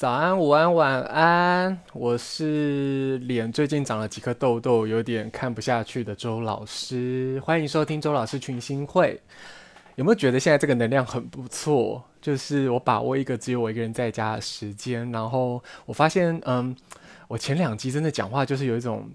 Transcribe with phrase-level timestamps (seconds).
[0.00, 1.78] 早安，午安，晚安。
[1.92, 7.38] 我是脸最近长了几颗痘痘，有点看不下去的周老师。
[7.44, 9.20] 欢迎收听周老师群星会。
[9.96, 12.02] 有没有觉得现在这个能量很不错？
[12.18, 16.74] 就是我把握一个只有我一个人在家的时间，然后我发现，嗯，
[17.28, 19.06] 我前两集真的讲话就是有一种，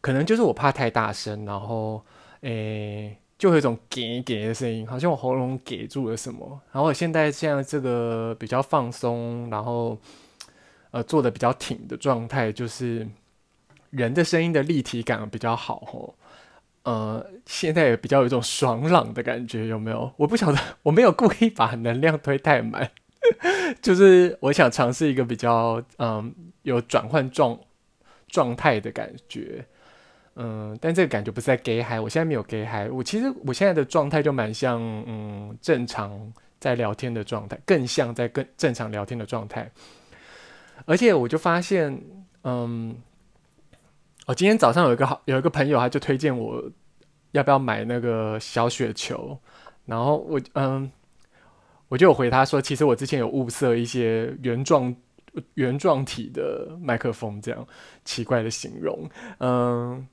[0.00, 2.04] 可能就是我怕太大声，然后，
[2.40, 3.16] 诶。
[3.38, 6.60] 就有一种给给的声音，好像我喉咙给住了什么。
[6.70, 9.98] 然后我现在现在这个比较放松，然后
[10.92, 13.06] 呃做的比较挺的状态，就是
[13.90, 16.14] 人的声音的立体感比较好吼。
[16.84, 20.12] 呃，现在也比较有一种爽朗的感觉，有没有？
[20.16, 22.90] 我不晓得，我没有故意把能量推太满，
[23.80, 27.58] 就是我想尝试一个比较嗯有转换状
[28.26, 29.64] 状态的感觉。
[30.34, 32.88] 嗯，但这个感觉不是在给嗨，我现在没有给嗨。
[32.88, 39.70] 我其实我现在的状态就蛮像，嗯，正常在聊天的状态，更像在跟正常聊天的状态。
[40.84, 42.02] 而且我就发现，
[42.44, 42.96] 嗯，
[44.26, 46.62] 我今天早上有一个好有一个朋友，他就推荐我
[47.32, 49.38] 要不要买那个小雪球，
[49.84, 50.90] 然后我嗯，
[51.88, 54.94] 我就有回他说，其实我之前有物色一些原状
[55.54, 57.66] 原状体的麦克风，这样
[58.04, 60.06] 奇怪的形容，嗯。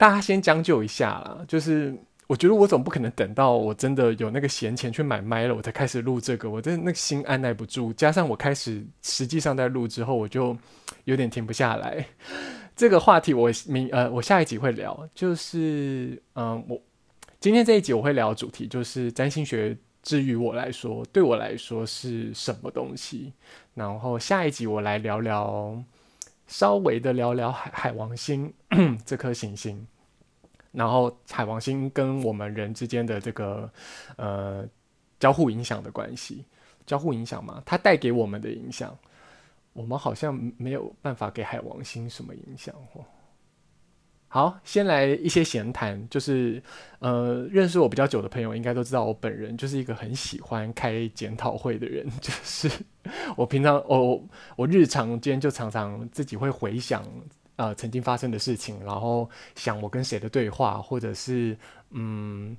[0.00, 1.92] 大家先将就一下啦，就是
[2.28, 7.92] 我觉得我总不可能等到我真的有那个闲钱去买麦了，我才开始录这个，我真的那个心按捺不住。
[7.94, 10.56] 加上我开始实际上在录之后，我就
[11.04, 12.06] 有点停不下来。
[12.76, 16.80] 这个话题我明呃，我下一集会聊，就是嗯，我
[17.40, 23.32] 今天这一集我会聊主题就是占星学，至于我来说，对我来说是什么东西。
[23.74, 25.82] 然后下一集我来聊聊。
[26.46, 28.50] 稍微的聊聊海海王星
[29.04, 29.86] 这颗行星，
[30.72, 33.70] 然后海王星跟我们人之间的这个
[34.16, 34.64] 呃
[35.18, 36.44] 交互影响的关系，
[36.86, 38.96] 交互影响嘛，它带给我们的影响，
[39.72, 43.04] 我们好像没有办法给海王星什么影响哦。
[44.30, 46.62] 好，先来一些闲谈，就是
[46.98, 52.06] 呃，认识我比较久的朋友应该都知道，我本人就是一个很喜欢开检讨会的人。
[52.20, 52.70] 就是
[53.38, 54.22] 我平常我
[54.54, 57.02] 我日常间就常常自己会回想
[57.58, 61.54] 呃曾经发生的事情，然后想我跟谁的对话，或者是
[61.90, 62.56] 嗯。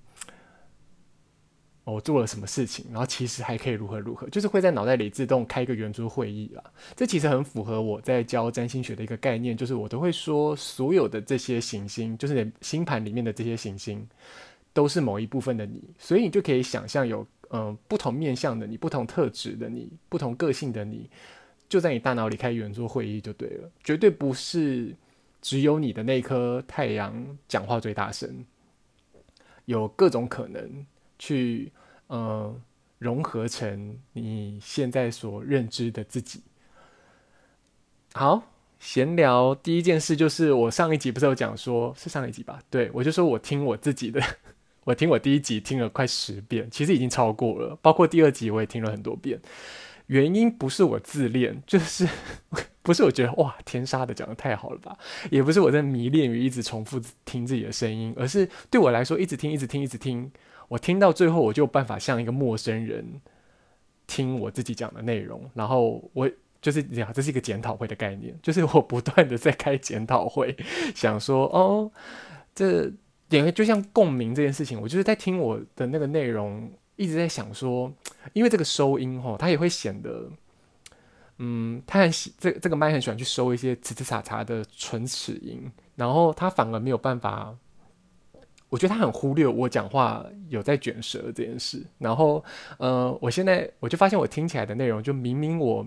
[1.85, 6.63] 我做了什么事情，然后其实还可以如何如何，就是会在脑袋里自动开一个圆桌会议啦。
[6.95, 14.07] 这其实很符合我在教占星学的一个概念，就是我都会说，所有的这些行星，就是星盘里面的这些行星，
[14.71, 21.09] 都是某一部分的你，所以你就可以想象有嗯、不同面向的你、不同特质的你、不同个性的你，
[21.69, 24.93] 就在你大脑里开圆桌会议就对了，绝对不是
[25.41, 28.43] 只有你的那颗太阳讲话最大声，
[29.63, 30.85] 有各种可能
[31.17, 31.71] 去。
[32.07, 32.59] 呃，
[32.97, 36.41] 融合成你现在所认知的自己。
[38.13, 38.41] 好，
[38.79, 42.59] 闲聊第一件事就是，我上一集不是有讲说，是上一集吧？
[42.71, 44.19] 对，我就说我听我自己的，
[44.85, 49.39] 我听我第一集听了快十遍，其实已经超过了，包括第二集我也听了很多遍。
[50.09, 52.07] 原因不是我自恋， 就是
[52.81, 54.97] 不是我觉得哇天杀的讲的太好了吧，
[55.29, 60.31] 也不是我在迷恋于一直重复听自己的声音，而是对我来说，一直听，一直听，一直听。
[60.67, 63.21] 我听到最后，我就有办法像一个陌生人
[64.05, 66.29] 听我自己讲的内容，然后我
[66.61, 70.55] 就是这样，这是一个检讨会的概念，就是我不断的在开检讨会，
[70.95, 71.91] 想说哦，
[72.53, 72.91] 这
[73.29, 77.91] 点就像共鸣这件事情，我就是在听我的那个内容，一直在想说，
[78.33, 80.29] 因为这个收音吼，它也会显得，
[81.37, 87.55] 嗯，它很喜这这个麦很喜欢去收一些呲呲嚓嚓的唇齿音，然后它反而没有办法。
[88.71, 92.45] 我觉得他很忽略我讲话有在卷舌这件事，然后，
[92.77, 95.83] 呃，我现在我就发现我听起来的内容，就明明我，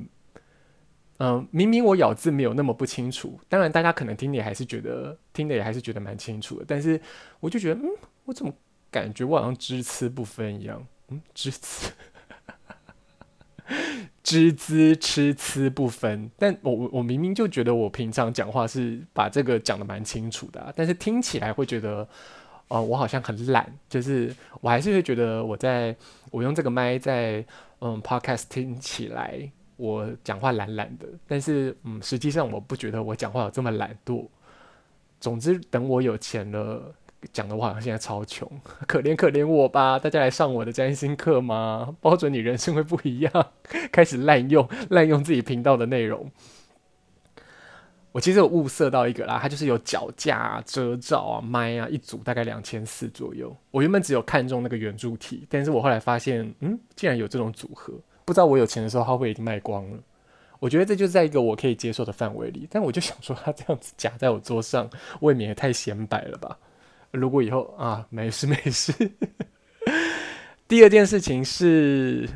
[1.18, 7.00] 嗯、明明我咬字没有那么不清楚，当然大家可能听的也还是觉得听的也还是觉得蛮清楚的，但是
[7.38, 7.88] 我就觉得，嗯，
[8.24, 8.52] 我怎么
[8.90, 11.92] 感觉我好像只词不分一样，嗯，只词，
[14.22, 22.08] 只字吃不分，但我我明明就觉得我平常讲话是把这个讲得蛮清楚的、但是听起来会觉得。
[22.69, 25.94] 哦，我好像很懒，就是我还是会觉得我在
[26.31, 27.44] 我用这个麦在
[27.81, 34.26] 嗯 podcast 听起来，我讲话懒懒的，但是嗯，实际上我不觉得我讲话有这么懒惰。
[35.20, 36.94] 总之，等我有钱了，
[37.32, 38.50] 讲的话好像现在超穷，
[38.88, 39.98] 可怜可怜我吧！
[39.98, 41.94] 大家来上我的占星课吗？
[42.00, 43.32] 包准你人生会不一样，
[43.92, 46.30] 开始滥用滥用自己频道的内容。
[48.10, 53.56] 我其实有物色到一个啦，它就是有脚架、遮罩啊、麦啊，一组大概两千四左右。
[53.70, 57.94] 我原本只有看中那个圆柱体，但是我后来发现，嗯，竟然有这种组合，
[58.26, 59.98] 不知道我有钱的时候它会不会已经卖光了。
[60.58, 62.68] 我觉得这就是在一个我可以接受的范围里。
[62.70, 64.90] 但我就想说，他这样子夹在我桌上，
[65.20, 66.58] 未免也太显摆了吧？
[67.12, 68.93] 如果以后啊，没事没事。
[70.67, 72.29] 第二件事情是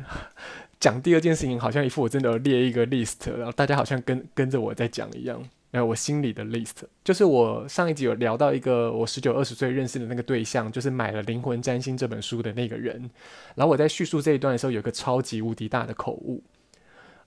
[0.79, 5.43] 讲第二件事情，好像一副我真的列一个 list，然后大家好像跟跟着我在讲一样。
[5.71, 13.09] 呃，我心里的 list 就是我上一集有聊到一个我十九二十岁认识的那个对象，就是买了《灵魂占星》这本书的那个人。
[13.55, 16.41] 然后我在叙述这一段的时候，有个超级无敌大的口误。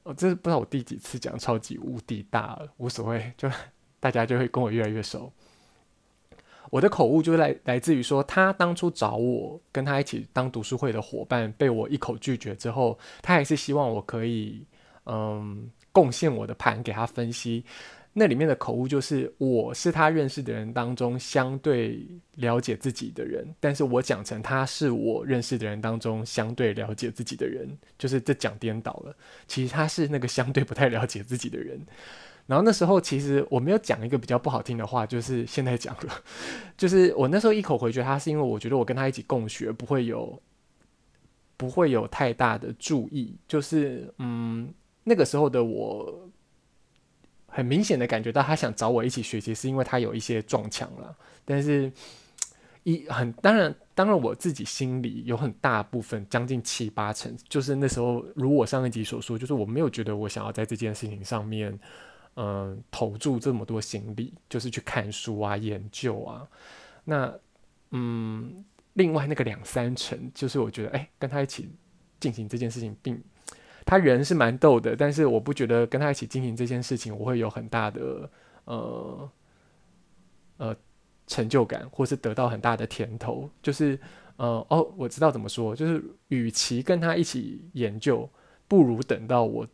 [0.05, 3.51] 哦，这是不知道我第几次讲超级无敌大了，无所谓，就
[3.99, 5.31] 大家就会跟我越来越熟。
[6.71, 14.65] 我的口误就来来自于说，他当初找我跟他一起当读书会的伙伴，被我一口拒绝之后，他还是希望我可以
[15.05, 17.65] 嗯贡献我的盘给他分析。
[18.13, 27.69] 那里面的口误就是，我是他认识的人当中相对了解自己的人，但是我讲成他是我认识的人当中相对了解自己的人，
[27.99, 29.15] 就是这讲颠倒了。
[29.47, 31.81] 其实他是那个相对不太了解自己的人。
[32.51, 36.13] 然后那时候其实我没有讲一个比较不好听的话，就是现在讲了，
[36.77, 40.43] 就是我那时候一口回绝他，是因为我觉得我跟他一起共学不会有
[41.57, 44.75] 不会有太大的注意，就是嗯
[45.05, 46.29] 那个时候的我。
[47.53, 51.13] 很明显的感觉到他想找我一起学习，是因为他有一些撞墙了。
[51.45, 51.91] 但是，
[52.85, 61.77] 一很当然，当然我自己心里有很大部分，将近七八成，就是那时候，如我上一集所说，就是我没有觉得我想要在这件事情上面，
[62.35, 66.49] 呃，投注这么多心力，就是去看书啊、研究啊。
[67.05, 67.39] 那，
[67.91, 71.69] 嗯，另外那个两三成，就是我觉得，哎，跟他一起
[72.19, 73.23] 进行这件事情，并。
[73.87, 78.31] 他人是蛮逗的，但是我不觉得跟他一起进行这件事情，我会有很大的
[78.67, 79.31] 呃
[80.59, 80.77] 呃
[81.27, 83.51] 成就感，或是得到很大的甜头。
[83.61, 83.99] 就是
[84.37, 88.29] 呃哦，我知道怎么说，就是与其跟他一起研究，
[88.69, 89.67] 不如等到我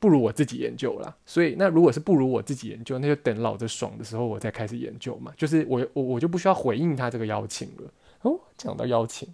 [0.00, 1.16] 不如我自己研究啦。
[1.24, 5.32] 所以那如果是不如我自己研究，那就等老子爽的时候我再开始研究嘛。
[5.36, 7.92] 就是我我我就不需要回应他这个邀请了。
[8.22, 9.32] 哦，讲到邀请。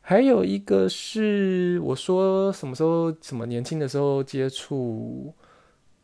[0.00, 5.32] 还有一个是我说什么时候什么年轻的时候接触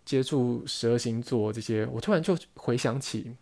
[0.06, 3.36] 接触十二星座这些，我突然就回想起，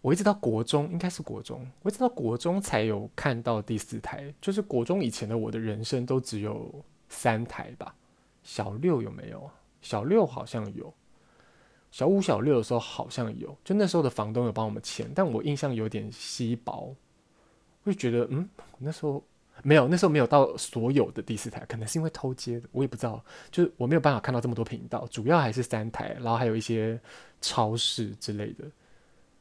[0.00, 7.94] 我一直到国中应该是国中，我一直到国中才有看到第四台，就是国中以前的我的人生都只有三台吧，
[8.42, 9.50] 小六有没有？
[9.80, 10.92] 小六好像有，
[11.90, 16.94] 小五小六的时候好像有，就那时候的房东有帮我们签，但我印象有点稀薄。
[17.84, 18.48] 会觉得，嗯，
[18.78, 19.20] 那时候
[19.64, 27.00] 没有，那时候没有到所有的第四台，可能是因为偷接的，我也不知道，就是我没有办法看到这么多频道，主要还是三台，然后还有一些
[27.40, 28.62] 超市之类的，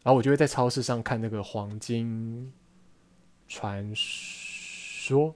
[0.01, 2.51] 然后我就会在超市上看那个黄金
[3.47, 5.35] 传说，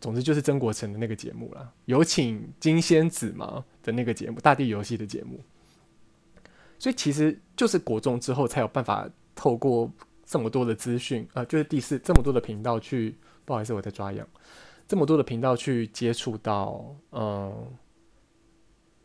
[0.00, 5.40] 总之就是曾国成的那个节目啦，有请金仙子嘛的那个节目，大地游戏的节目，
[6.78, 9.90] 所以其实就是国中之后才有办法透过。
[10.32, 14.24] 这么多的资讯，呃，就是第四这么多的频道去，不好意思，我在抓痒，
[14.86, 17.66] 这么多的频道去接触到，嗯，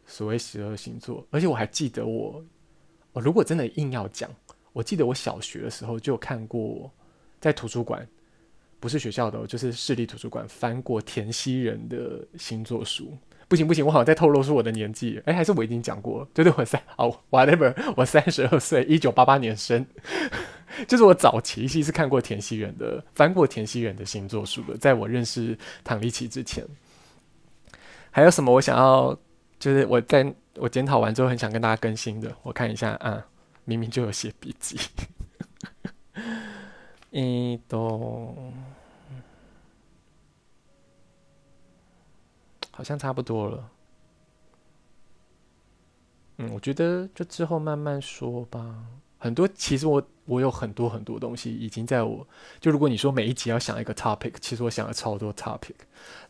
[0.05, 2.45] 所谓十二星座，而且我还记得我，
[3.11, 4.29] 我如果真的硬要讲，
[4.71, 6.91] 我记得我小学的时候就看过，
[7.41, 8.07] 在图书馆，
[8.79, 13.17] 不是学校的，就是市立图书馆翻过田西仁的星座书。
[13.47, 15.21] 不行不行，我好像在透露出我的年纪。
[15.25, 16.27] 哎，还是我已经讲过？
[16.33, 19.85] 对对，我三哦，whatever，我三十二岁，一九八八年生，
[20.87, 26.65] 就是我早期其实是看过田西仁的，翻过田西仁的星座书的，在我认识唐立淇之前。
[28.09, 29.17] 还有什么我想要？
[29.57, 32.35] 就是我在我检讨完之后，很想跟大家更新的。
[32.43, 33.25] 我看一下啊，
[33.63, 34.77] 明明就有写笔记。
[37.23, 38.35] 一都。
[42.71, 43.71] 好像差不多了，
[46.39, 48.85] 嗯，我觉得就之后慢慢说吧。
[49.17, 52.27] 很多其实我我有很多很多东西已经在我
[52.59, 55.73] 就如果你说每一集要想一个 topic，其实我想了超多 topic。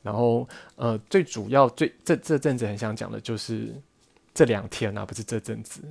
[0.03, 3.73] 然后呃，最主要最这这阵子很想讲的就是
[4.31, 5.81] 这两天啊，不是这阵子，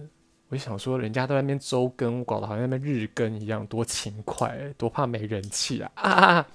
[0.55, 6.47] 我就想说人家都在那边周更，搞得好像那边日更一样，多勤快，多怕没人气啊啊！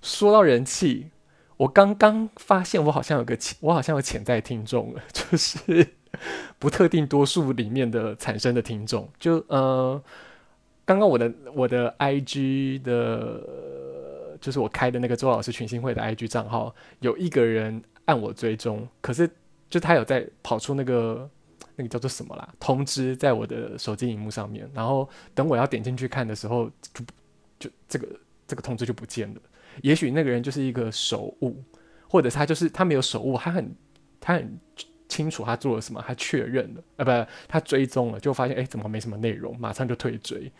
[0.00, 1.10] 说到人气。
[1.58, 5.86] 我刚刚发现，我好像有个潜，我好像有潜在听众， 就是
[6.58, 9.06] 不特定多数里面的产生的听众。
[9.20, 10.02] 就呃，
[10.86, 19.30] 刚刚我的我的 IG 的，就是我开的那个周老师群星会的 IG 账号，有一个人按我追踪，可是
[19.68, 21.28] 就他有在跑出那个
[21.76, 27.04] 那个叫做什么啦通知，在我的手机荧幕上面，然后等我要点进去看的时候，就
[27.58, 28.08] 就这个
[28.46, 29.40] 这个通知就不见了。
[29.82, 31.62] 也许那个人就是一个手误，
[32.08, 33.74] 或者他就是他没有手误，他很
[34.20, 34.58] 他很
[35.08, 40.50] 清楚他做了什么，他确认了，啊不，他追踪了，就发现哎，怎么没什么内容，马上就退追。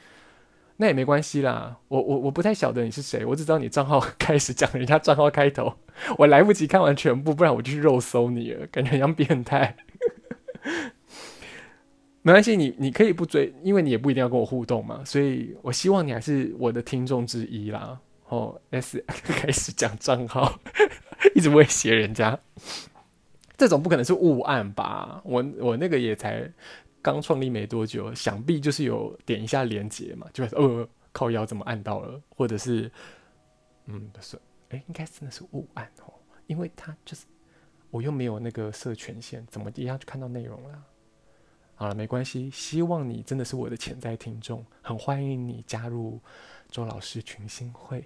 [0.76, 5.72] 那也没关系啦，我我我不太晓得你是谁，我只知道你账号 开始讲人家账号开头，
[6.18, 9.76] 我来不及看完全部，不然我就去肉搜你了，感觉很像变态。
[12.24, 18.00] 没关系，你你可以不追，因为你也不一定要跟我互动嘛，所以我希望你还是我的听众之一啦。
[18.28, 20.58] 哦，S 开始讲账号，
[21.34, 22.36] 一直威胁人家，
[23.56, 25.20] 这种不可能是误按吧？
[25.24, 26.50] 我我那个也才。
[27.04, 32.90] 刚创立没多久，想必就是有点一下连接嘛，就是呃靠腰怎么按到了，或者是
[33.84, 34.38] 嗯不是，
[34.70, 36.14] 哎、应该真的是误按哦，
[36.46, 37.26] 因为他就是
[37.90, 40.82] 我又没有那个设权限，怎么一样就看到内容了？
[41.76, 46.20] 好了，没关系，希望你真的是我的潜在听众，很欢迎你加入
[46.70, 48.04] 周老师群星会。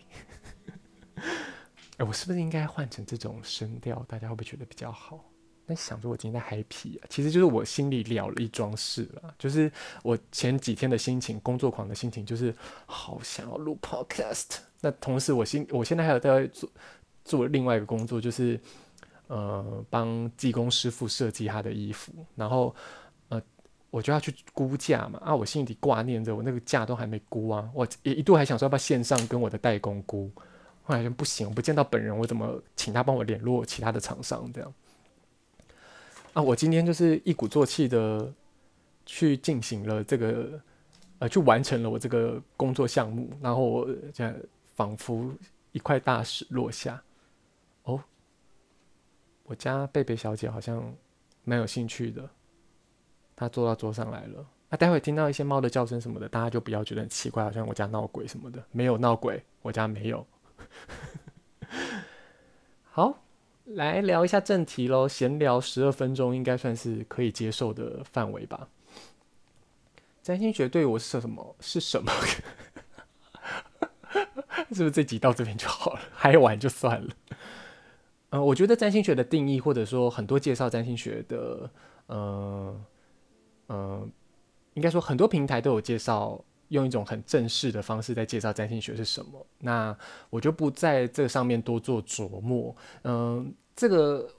[1.98, 4.04] 哎、我是不是应该换成这种声调？
[4.08, 5.24] 大家会不会觉得比较好？
[5.66, 9.34] 那想着我今天在嗨皮啊，其实就是我心里了了一桩事了。
[9.38, 9.70] 就是
[10.02, 12.54] 我前几天的心情，工作狂的心情，就是
[12.86, 14.60] 好想要录 podcast。
[14.80, 16.70] 那同时，我心我现在还有在做
[17.24, 18.58] 做另外一个工作，就是
[19.26, 22.74] 呃帮技工师傅设计他的衣服，然后
[23.90, 25.18] 我就要去估价嘛。
[25.24, 27.70] 啊，我心里挂念着，我那个价都还没估啊。
[27.74, 30.30] 我也一度还想说要不要线上跟我的代工估，
[30.82, 34.74] 后来就不行，我不见到本人，我怎么请他帮我联络其他的厂商这样？
[36.34, 38.32] 啊，我今天就是一鼓作气的
[39.06, 40.60] 去进行了这个，
[41.18, 44.32] 呃，去完成了我这个工作项目，然后我这
[44.76, 45.32] 仿佛
[45.72, 47.02] 一块大石落下。
[47.84, 48.00] 哦，
[49.44, 50.94] 我家贝贝小姐好像
[51.44, 52.28] 蛮有兴趣的，
[53.38, 54.44] 他坐到桌上来了。
[54.68, 60.26] 那、待会听到一些猫的叫声什么的，大家就不要觉得很奇怪，好像我家闹鬼什么的，没有闹鬼，我家没有。
[62.90, 63.20] 好。
[63.72, 68.66] 来聊一下正题喽，闲聊十二分钟应该算是可以接受的范围吧。
[70.22, 71.54] 占星学对我是什么？
[71.60, 72.10] 是什么？
[74.72, 76.00] 是不是这集到这边就好了？
[76.14, 77.10] 嗨玩就算了。
[78.30, 81.70] 嗯、我觉得占星学的定义，或者说很多介绍占星学的，
[82.06, 82.84] 呃、嗯、
[83.68, 84.06] 呃，
[84.74, 86.44] 应该说很多平台都有介绍。
[86.68, 89.96] 用一种很正式的方式在介绍占星学是什么，那
[90.28, 92.76] 我就不在这上面多做琢磨。
[93.04, 94.30] 嗯，这个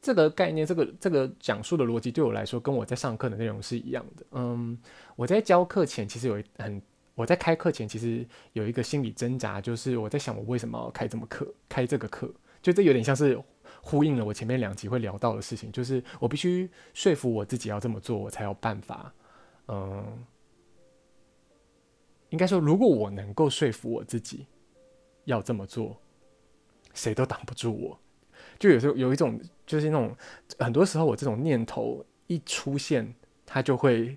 [0.00, 4.24] 这个概念，这个这个讲述的逻辑，对我来说，跟我在上课的内容是一样的。
[4.30, 4.78] 嗯，
[5.16, 6.80] 我在教课前，其实有很
[7.16, 13.36] 我在开课前，其实有一个心理挣扎，就是我在想，我为什么要开这么课，开这个课，就这有点像是
[13.84, 19.12] 呼应了我前面两集会聊到的事情，就是我必须说服我自己要这么做，我才有办法。
[19.68, 20.24] 嗯，
[22.30, 24.46] 应该说，如果我能够说服我自己
[25.24, 26.00] 要这么做，
[26.94, 27.98] 谁都挡不住我。
[28.58, 30.16] 就有时候有一种，就是那种
[30.58, 33.12] 很多时候，我这种念头一出现，
[33.44, 34.16] 它就会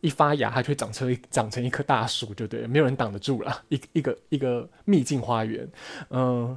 [0.00, 5.68] 一发芽，它就会长成长成一棵大树，就对了，没有人挡得住了，一一个一个秘境花园。
[6.10, 6.56] 嗯，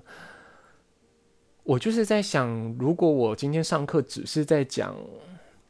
[1.63, 4.95] 我就是在想，如果我今天上课只是在讲。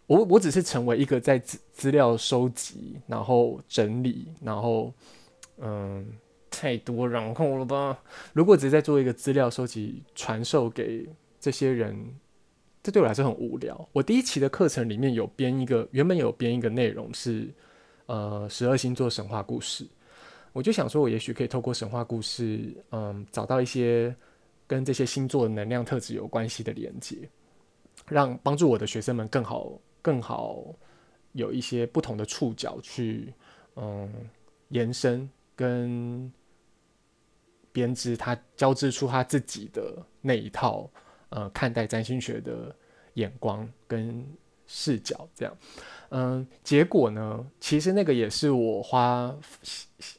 [0.06, 4.94] 我我只是成为一个在资资料收集，然后整理，然后
[5.58, 6.06] 嗯，
[6.52, 7.98] 太多然后了吧？
[8.34, 11.08] 如果只是在做一个资料收集，传授给
[11.40, 11.98] 这些人，
[12.84, 13.90] 这对我来说很无聊。
[13.94, 17.48] 我第一期的课程里面有编一个，原本有编一个内容是
[18.08, 19.88] 呃十二星座神话故事，
[20.52, 24.14] 我就想说，我也许可以透过神话故事，嗯，找到一些
[24.74, 27.30] 跟这些星座能量特质有关系的连接，
[28.08, 29.72] 让帮助我的学生们更好。
[30.02, 30.66] 更好
[31.32, 33.34] 有一些不同的触角去，
[33.78, 34.12] 嗯，
[34.68, 36.30] 延伸跟
[37.72, 40.90] 编织，他交织出他自己的那一套，
[41.30, 42.76] 呃，看待占星学的
[43.14, 44.28] 眼光跟
[44.68, 45.58] 视角，这样，
[46.10, 49.34] 嗯，结果呢，其实那个也是我花，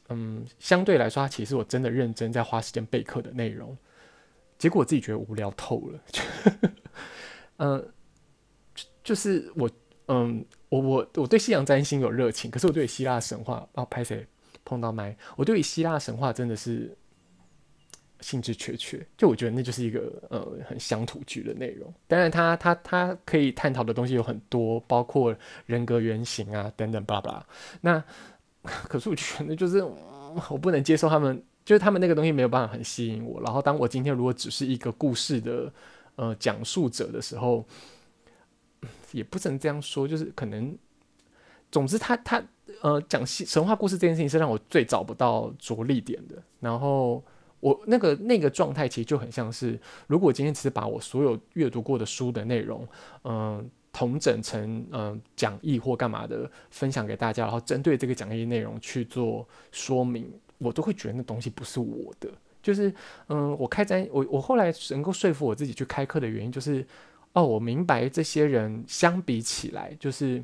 [0.09, 3.77] 嗯，相对来说，它其实我真的认真在花时间备课的内容，
[4.57, 5.99] 结果我自己觉得无聊透了，
[7.57, 7.91] 嗯。
[9.03, 9.69] 就是我，
[10.07, 14.25] 嗯，我我我对西洋占星有热情，可是我对希腊神话啊，拍谁
[14.63, 15.15] 碰到麦？
[15.35, 16.91] 我对于希腊神话真的是
[18.19, 19.05] 兴致缺缺。
[19.15, 21.93] 就我觉得那就是一个呃很乡土剧的内容。
[22.07, 25.33] 当然，他他他可以探讨的东西有很多，包括
[25.67, 27.45] 人格原型啊等等，巴拉巴拉。
[27.79, 28.03] 那
[28.89, 29.83] 可是我觉得就是
[30.49, 33.41] 我不能接受他们，就是他们那个东西没有办法很吸引我。
[33.41, 35.73] 然后，当我今天如果只是一个故事的
[36.15, 37.65] 呃讲述者的时候。
[39.11, 40.77] 也不能这样说，就是可能，
[41.71, 42.43] 总之他，他
[42.81, 46.35] 呃讲神话故事这件事情是让我最找不到着力点的。
[46.59, 47.23] 然后
[47.61, 52.85] 我那个那个状态其实就很像是，如果今天只是把我所有阅读过的书的内容，
[53.23, 62.29] 嗯，统整成嗯讲义或干嘛的分享给大家，然后针对这个讲义内容去做说明，我都会觉得那东西不是我的。
[62.61, 62.93] 就是
[63.27, 66.85] 嗯，我开展，我我后来能够说服我自己去开课的原因，就是
[67.33, 70.43] 哦，我明白这些人相比起来，就是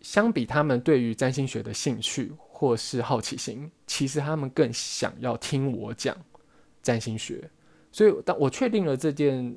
[0.00, 2.32] 相比他们对于占星学的兴趣。
[2.58, 6.16] 或是好奇心，其实他们更想要听我讲
[6.80, 7.50] 占星学。
[7.92, 9.54] 所以，当我确定了这件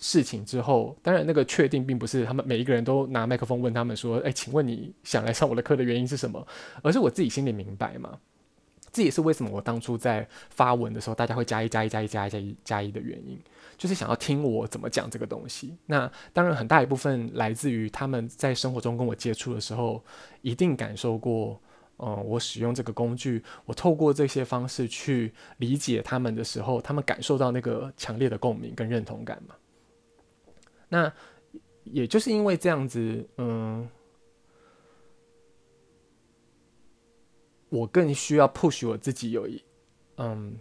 [0.00, 6.44] 事情之后，当然那个确定并不是他们每一个人都拿麦克风问他们说：“哎，请问你想来上我的课的原因是什么？”
[6.82, 8.18] 而是我自己心里明白嘛。
[8.90, 13.38] 这也是为什么我当初在发文的时候，大家会加一加一加一加一加一加一的原因，
[13.78, 15.76] 就是想要听我怎么讲这个东西。
[15.86, 20.02] 那当然很大一部分来自于他们在生活中跟我接触的时候，
[20.42, 21.60] 一定感受过，
[21.98, 29.54] 嗯，我使用这个工具，我透过这些方式去理解他们的时候，他们感受到那个强烈的共鸣跟认同感嘛。
[30.90, 31.10] 那
[31.84, 33.88] 也就是因为这样子，嗯。
[37.72, 39.62] 我更需要 push 我自己，有一
[40.16, 40.58] 嗯，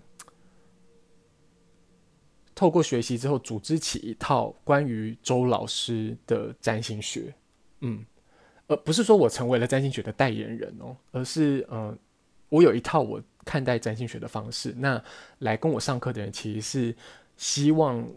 [2.53, 7.33] 透过学习之后，组织起一套关于周老师的占星学，
[7.79, 8.05] 嗯，
[8.67, 11.97] 而不是说我成为了占星学的代言人哦，而是嗯，
[12.49, 14.71] 我有一套我看待占星学的方式。
[14.77, 15.03] 那
[15.39, 16.95] 来跟我上课的人，其实是
[17.37, 18.07] 希望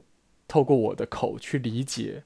[0.52, 2.22] 透过我的口去理解，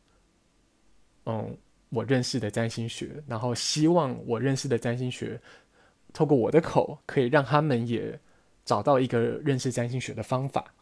[1.27, 1.57] 嗯，
[1.91, 5.41] 我认识的占星学，然后希望我认识的占星学。
[6.13, 8.19] 透过我的口，可以让他们也
[8.65, 10.75] 找到一个认识占星学的方法，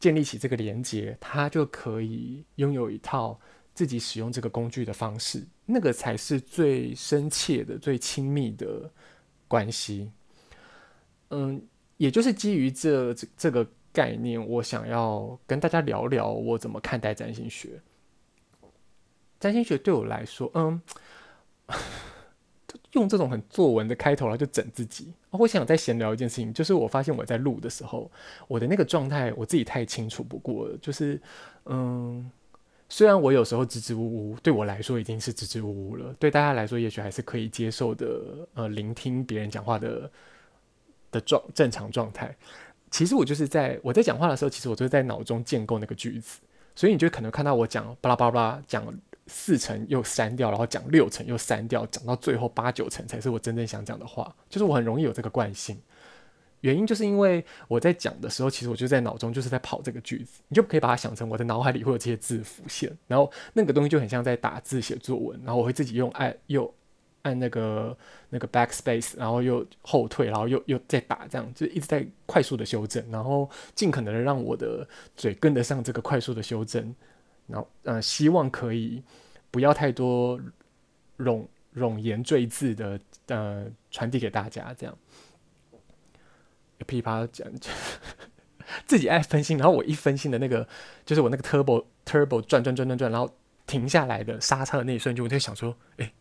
[0.00, 3.38] 建立起这个连接，他就可以拥有一套
[3.74, 8.90] 自己使用这个工具的方式，那个才是最深切的、最亲密的
[9.46, 10.10] 关系。
[11.28, 11.60] 嗯，
[11.98, 17.80] 也就是基于这这这个概念，我想要跟大家聊聊我怎么看待占星学。
[19.40, 20.80] 占星学对我来说，嗯。
[22.92, 25.12] 用这种很作文的开头，来就整自己。
[25.30, 28.10] 我想再闲聊一件事情，就是我发现我在录的时候，
[28.48, 30.76] 我的那个状态我自己太清楚不过了。
[30.78, 31.20] 就是，
[31.66, 32.30] 嗯，
[32.88, 38.48] 虽然我有时候支支吾吾，对我来说已经是支支吾吾了，对大家来说也许还是可以接受的。
[38.54, 40.10] 呃，聆听别人讲话的
[41.10, 42.34] 的状正常状态。
[42.90, 46.40] 其实我就是在我在讲话的时候，其实我就是在脑中建构那个句子，
[46.74, 48.84] 所以你就可能看到我讲巴拉巴拉讲。
[49.30, 54.34] 四层又删掉，然后讲六层又删掉，讲到最后八九层才是我真正想讲的话。
[54.48, 55.78] 就是我很容易有这个惯性，
[56.62, 66.74] 原因就是因为我在讲的时候，其实我就在脑中就是在跑这个句子，你就可以把它想成我的脑海里会有这些字浮现，然后那个东西就很像在打字写作文，然后我会自己用爱又
[67.22, 67.96] 按那个
[68.30, 76.94] 那个 backspace，然后又后退，然后又又再打，这样就一直在快速的修正，然后尽可能的让我的嘴跟得上这个快速的修正。
[77.46, 79.02] 然后，呃，希望可以
[79.50, 80.38] 不要太多
[81.18, 84.94] 冗冗言赘字的，呃，传递给大家，这样
[86.86, 87.48] 噼啪讲，
[88.86, 90.68] 自己爱分心，然后我一分心的那个，
[91.06, 93.34] 就是我那个 turbo turbo 转转转转转，然后
[93.66, 96.12] 停下来的刹车的那一瞬间，我就想说，哎，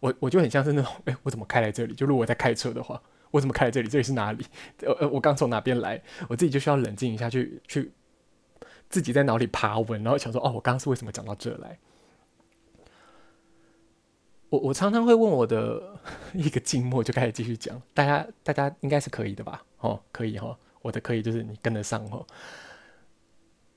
[0.00, 1.94] 我我就很像是那种，哎，我怎么开来这里？
[1.94, 3.88] 就如果我在开车的话，我怎么开来这里？
[3.88, 4.44] 这里是哪里？
[4.82, 6.02] 呃呃，我刚从哪边来？
[6.28, 7.92] 我自己就需要冷静一下去，去。
[8.90, 11.78] 自己在脑里爬文，然后想说：“哦，我刚刚是为什么讲到这来？”
[14.48, 16.00] 我我常常会问我的
[16.32, 17.78] 一个静默，就开始继续讲。
[17.92, 19.62] 大家大家应该是可以的吧？
[19.80, 20.56] 哦，可以哈、哦。
[20.80, 22.26] 我的可以就是你跟得上哈、哦。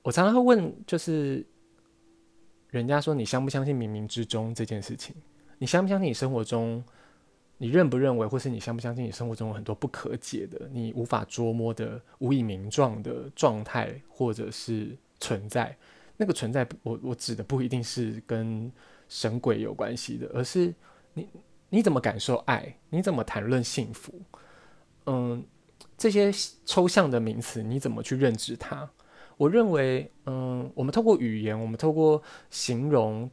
[0.02, 1.46] 我常常会问，就是
[2.70, 5.14] 人家说你相不相信冥冥之中这件事情？
[5.62, 6.84] 你相不相信你生活中，
[7.60, 14.98] 你认不认为，或是你相不相信你生活中有很多不可解的、你无法捉摸的、无以名状的状态，或者是？
[15.24, 15.78] 存在，
[16.18, 18.72] 那个存在，我我指的不一定是跟
[19.08, 20.74] 神鬼有关系的，而是
[21.14, 21.30] 你
[21.70, 24.20] 你怎么感受爱，你怎么谈论幸福，
[25.06, 25.46] 嗯，
[25.96, 26.32] 这些
[26.66, 28.90] 抽象的名词你怎么去认知它？
[29.38, 32.20] 我认为，嗯，我们透过语言，我们透过
[32.50, 33.30] 形容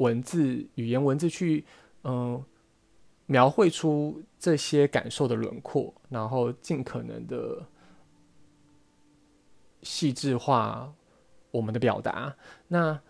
[0.00, 1.64] 文字、语言文字去，
[2.04, 2.44] 嗯，
[3.24, 7.66] 描绘出这些感受的轮廓，然后尽可能的。
[9.82, 10.92] 细致化
[11.50, 12.36] 我们的表达，
[12.68, 13.00] 那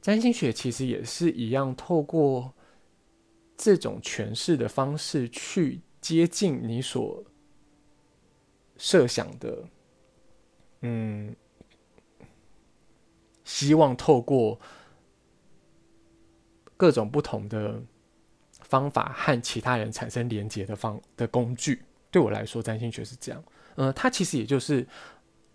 [0.00, 2.54] 占星学其实也是一样，透过
[3.54, 7.22] 这种诠释的方式去接近你所
[8.78, 9.68] 设想的，
[10.80, 11.36] 嗯，
[13.44, 14.58] 希望透过
[16.80, 17.78] 各种不同的
[18.62, 23.44] 方法和其他人产生连接的方的工具，对我来说，占星学是这样。
[23.74, 24.88] 呃，它其实也就是，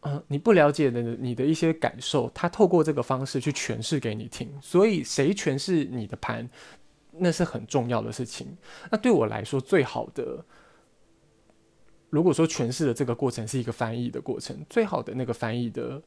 [0.01, 4.47] 呃，你不了解的你的一些感受，它透过这个方式去诠释给你听。
[4.61, 6.47] 所以，谁诠释你的盘，
[7.11, 8.55] 那是很重要的事情。
[8.91, 10.45] 那对我来说，最好的，
[12.11, 15.99] 如果说诠释的这个过程是一个翻译的过程，最好的那个翻译的，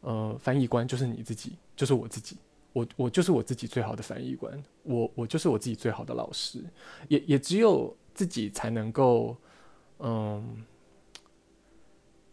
[0.00, 2.38] 呃，翻译官就是你自己，就是我自己。
[2.74, 6.58] 我我就是我自己最好的翻译官，我我就是我自己最好的老师，
[7.06, 9.36] 也也只有自己才能够，
[10.00, 10.64] 嗯，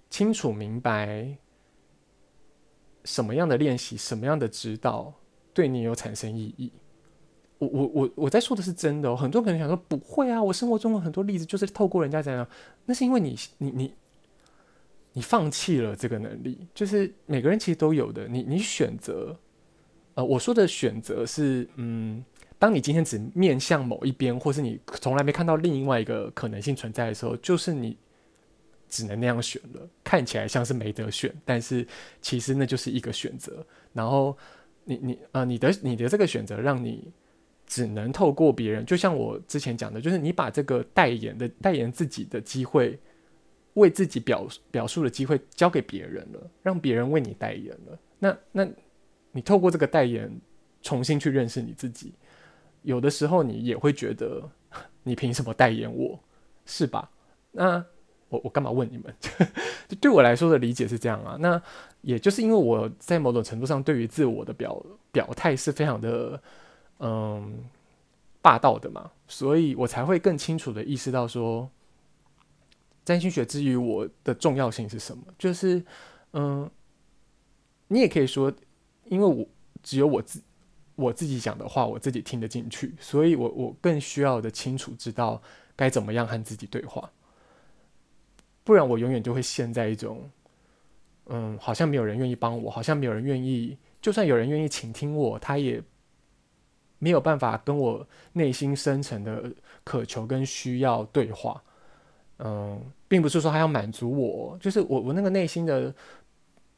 [0.09, 1.37] 清楚明白
[3.05, 5.13] 什么样的练习，什么样的指导
[5.53, 6.71] 对你有产生意义。
[7.59, 12.47] 我我我我在说的是真的，很多人可能想说不会啊，我生活中有很多例子就是透过人家怎样，
[12.85, 13.93] 那是因为你你你
[15.13, 19.37] 你放弃了这个能力，就是每个人其实都有的，你你选择。
[20.13, 22.23] 呃，我说的选择是，嗯，
[22.59, 27.97] 当你今天只面向某一边，或是你从来没看到另外一个可能性存在的时候，就是你
[28.89, 29.89] 只能那样选了。
[30.03, 31.87] 看起来像是没得选，但是
[32.21, 33.65] 其实那就是一个选择。
[33.93, 34.37] 然后
[34.83, 37.09] 你你呃，你的你的这个选择让你
[37.65, 42.99] 只能透过别人，就像我之前讲的，就是你把这个代言的代言自己的机会，
[43.75, 47.97] 为自己表表述的机会交给别人了，让别人为你代言了。
[48.19, 48.67] 那那。
[49.31, 50.29] 你透过这个代言，
[50.81, 52.13] 重新去认识你自己。
[52.83, 54.41] 有的时候，你也会觉得，
[55.03, 56.19] 你凭什么代言我，
[56.65, 57.09] 是吧？
[57.51, 57.83] 那
[58.29, 59.13] 我我干嘛问你们？
[60.01, 61.37] 对我来说的理解是这样啊。
[61.39, 61.61] 那
[62.01, 66.41] 也就是因为我在某种程度上对于自我的表表态是非常的
[66.99, 67.63] 嗯
[68.41, 71.69] 霸道的嘛，所以我才会更清楚的意识到说，
[73.05, 75.23] 占星学之于我的重要性是什么。
[75.37, 75.83] 就是
[76.33, 76.67] 嗯，
[77.87, 78.51] 你也可以说。
[79.11, 79.45] 因为我
[79.83, 80.41] 只有我自
[80.95, 85.41] 我自己讲的话，我自己听得进去，所以我我更需要的清楚知道
[85.75, 87.11] 该怎么样和自己对话，
[88.63, 90.31] 不然我永远就会陷在一种，
[91.25, 95.83] 嗯，好像没有人愿意帮我，好像没有人愿意，就算有人愿意倾听我，他也
[96.97, 99.51] 没有办法跟我内心深层的
[99.83, 101.61] 渴求跟需要对话。
[102.37, 105.93] 嗯，并不是说他要满足我，就是我我那个内心的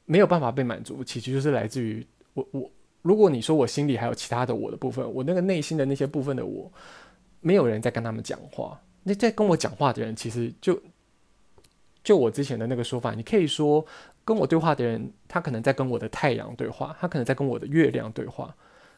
[0.06, 2.04] 没有办法被满足，其实就是来自于。
[2.34, 6.72] 我我，如果你说我心里还有其他的我的部分，我那个内心的那些部分的我，
[7.42, 8.80] 没有人在跟他们讲话。
[9.04, 10.82] 那在跟我讲话的人，其实就
[12.04, 13.86] 就我之前的那个说法，你可以说
[14.26, 18.56] 跟我对话的人，他可能在跟我的太阳对话，他可能在跟我的月亮对话。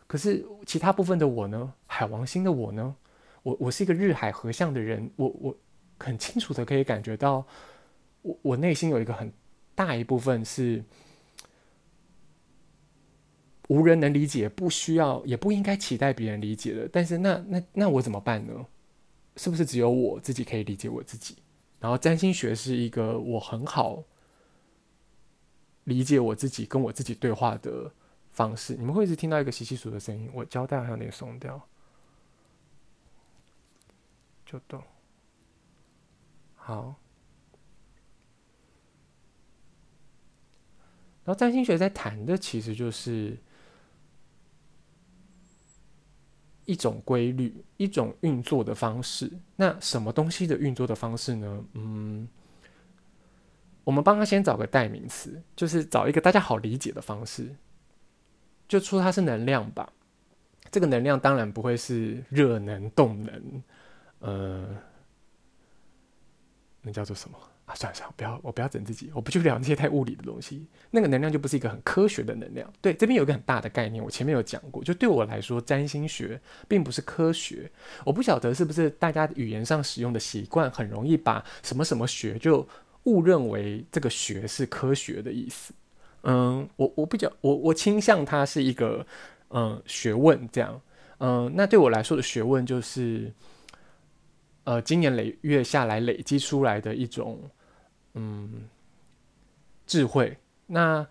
[0.07, 1.73] 可是其他部分的我呢？
[1.87, 2.95] 海王星的我呢？
[3.43, 5.57] 我我是一个日海合相的人，我我
[5.99, 7.45] 很清楚的可以感觉到，
[8.21, 9.31] 我我内心有一个很
[9.73, 10.83] 大一部分是。
[13.67, 16.87] 无人能理解，不需要，也不应该期待别人理解的。
[16.87, 18.65] 但是那那那我怎么办呢？
[19.37, 21.37] 是不是只有我自己可以理解我自己？
[21.79, 24.03] 然后占星学是一个我很好
[25.85, 27.91] 理解我自己、跟我自己对话的
[28.31, 28.75] 方式。
[28.75, 31.67] 你们会一直听到一个窸窸窣窣的声音，我胶带还有点松掉，
[34.45, 34.81] 就动。
[36.55, 36.95] 好。
[41.23, 43.35] 然后占星学在谈的其实就是。
[46.65, 49.31] 一种规律，一种运作的方式。
[49.55, 51.63] 那什么东西的运作的方式呢？
[51.73, 52.27] 嗯，
[53.83, 57.55] 我们帮他先找个代名词，就是找一个大家好理解的方式，
[58.67, 59.91] 就说它是能量吧。
[60.71, 63.63] 这个能量当然不会是热能、动能，
[64.19, 64.67] 呃，
[66.81, 67.37] 那叫做什么？
[67.65, 70.67] 啊，算了算了，不要，我不要整自己，我不去聊那些太物理的东西。
[70.91, 72.71] 那个能量就不是一个很科学的能量。
[72.79, 74.83] 对，这边有一个很大的概念，我前面有讲过。
[74.83, 77.71] 就对我来说，占星学并不是科学。
[78.05, 82.67] 我不晓得是不是大家语言上使用的习惯，很容易把什么什么学就
[83.05, 85.73] 误认为这个学是科学的意思。
[86.21, 89.03] 嗯，我我比较我我倾向它是一个
[89.49, 90.79] 嗯学问这样。
[91.17, 93.33] 嗯，那对我来说的学问就是。
[94.65, 97.39] 呃，经年累月下来累积出来的一种，
[98.15, 98.67] 嗯，
[99.85, 100.35] 智慧。
[100.65, 101.07] 那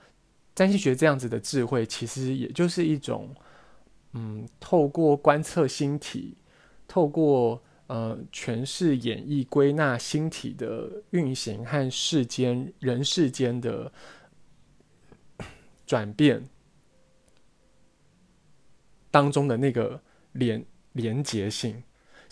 [0.56, 3.32] 占星学这样子的智慧，其实也就是一种，
[4.12, 6.36] 嗯，透过观测星体，
[6.88, 13.92] 透过呃诠释、演绎、归纳星体的运行和世间人世间的
[15.86, 16.48] 转变
[19.12, 21.80] 当中的那个连连结性。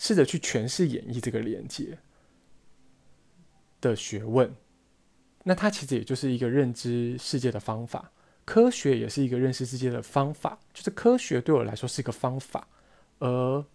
[0.03, 1.97] 试着去诠释、演绎这个连接
[3.79, 4.53] 的学问，
[5.43, 8.11] 那它其实也就是一个认知世界的方法。
[8.43, 12.67] 科学也是一个认识世界的方法，就是科学对我来说是一个方法，
[13.19, 13.65] 而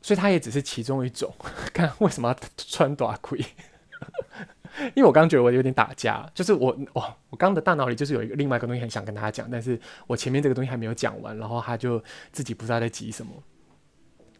[0.00, 1.34] 所以它也只是其中一种。
[1.74, 3.34] 看为什么要穿短裤？
[4.94, 13.32] 因为我刚觉得我有点打架，就是我哇，我刚刚的大脑里就是有一个另外一个东西很想跟大家讲，但是我前面这个东西还没有讲完，然后他就自己不知道在急什么。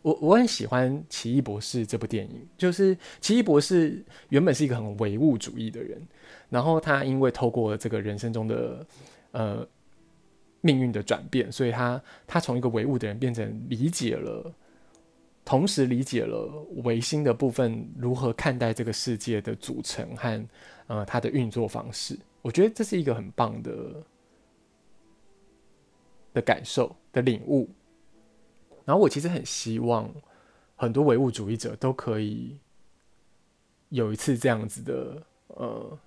[0.02, 6.00] 我我很喜欢《奇异博士》这部电影，就是奇异博士原本是一个很唯物主义的人，
[6.48, 8.86] 然后他因为透过这个人生中的
[9.32, 9.66] 呃
[10.60, 14.52] 命运的转变，所以他他从一个唯物的人变成理解了。
[15.46, 20.48] 同时理解了唯心的部分如何看待这个世界的组成和
[20.88, 24.02] 呃它的运作方式，我觉得这是一个很棒的
[26.34, 27.70] 的感受的领悟。
[28.84, 30.12] 然后我其实很希望
[30.74, 32.58] 很多唯物主义者都可以
[33.90, 35.98] 有一次这样子的呃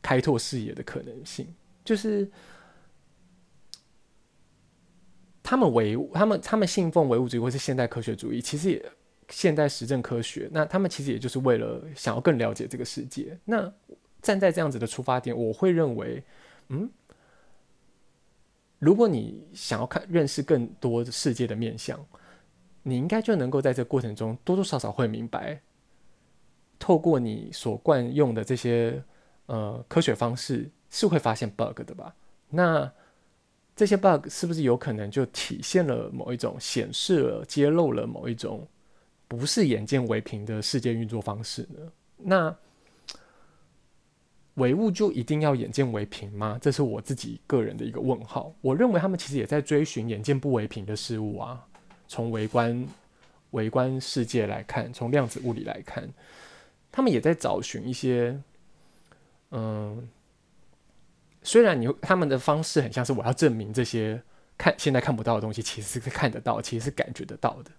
[0.00, 1.52] 开拓视野的可能性，
[1.84, 2.30] 就是。
[5.42, 8.92] 他们唯，他们他们信奉唯物主义或是现代科学主义，其实也
[9.30, 10.48] 现代实证科学。
[10.52, 13.36] 那他们其实也就是为了想要更了解这个世界。
[13.44, 13.72] 那
[14.20, 16.22] 站在这样子的出发点，我会认为，
[16.68, 16.88] 嗯，
[18.78, 21.98] 如果你想要看认识更多世界的面向，
[22.82, 25.60] 你应该就能够在这过程中多多少少会明白，
[26.78, 29.02] 透过你所惯用的这些
[29.46, 32.14] 呃科学方式，是会发现 bug 的吧？
[32.50, 32.92] 那。
[33.76, 38.66] 这些 bug 是不是有可能就体现了某一种显示了、揭露了某一种
[39.26, 41.92] 不是眼见为凭的世界运作方式呢？
[42.18, 42.56] 那
[44.54, 46.58] 唯物就一定要眼见为凭吗？
[46.60, 48.52] 这是我自己个人的一个问号。
[48.60, 51.66] 我认为他们其实也在追寻眼见不为凭的事物啊。
[52.06, 52.86] 从微观、
[53.52, 56.06] 微观世界来看，从量子物理来看，
[56.92, 58.38] 他们也在找寻一些，
[59.52, 60.06] 嗯。
[61.42, 64.22] 虽然你他们的方式很像是我要证明这些
[64.58, 67.70] 看现在看不到的东西，其实是看得到，其实是感觉得到的，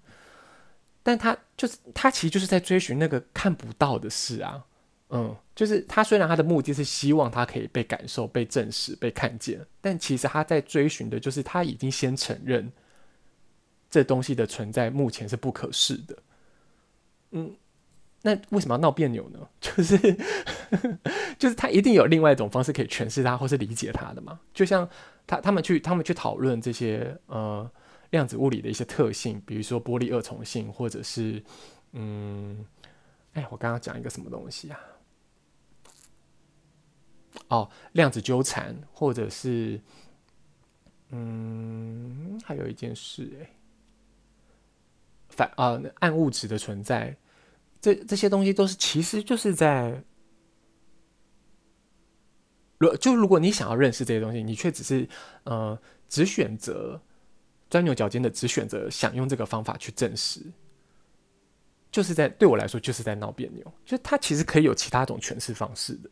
[1.04, 4.66] 但他就是他其实就是在追寻那个看不到的事啊，
[5.10, 12.72] 嗯，就是他虽然他的目的是希望他可以被感受、被证实、被看见，但其实他在追寻的就是他已经先承认
[13.90, 16.18] 这东西的存在目前是不可视的，
[17.32, 17.56] 嗯。
[18.24, 19.40] 那为什么要闹别扭呢？
[19.60, 19.98] 就是，
[21.40, 24.40] 就是他一定有另外一种方式可以诠释他或是理解他的嘛。
[24.54, 24.88] 就像
[25.26, 27.70] 他他们去他们去讨论这些呃
[28.12, 31.44] 量子物理的一些特性，比如说波粒二重性，或者是
[31.94, 32.64] 嗯，
[33.34, 34.80] 哎，我刚刚讲一个什么东西啊？
[37.48, 39.82] 哦，量子纠缠，或者是
[41.10, 43.50] 嗯，还有一件事，哎，
[45.30, 47.16] 反啊、暗物质的存在。
[47.82, 50.04] 这这些东西都是，其实就是在，
[52.78, 55.10] 如就如果你想要认识这些东西，你却只是
[55.46, 55.76] 呃
[56.08, 57.02] 只选择
[57.72, 60.42] 钻牛角尖的，只选择想用这个方法去证实，
[61.92, 63.74] 就是在对我来说就是在闹别扭。
[63.84, 66.10] 就它其实可以有其他种诠释方式的。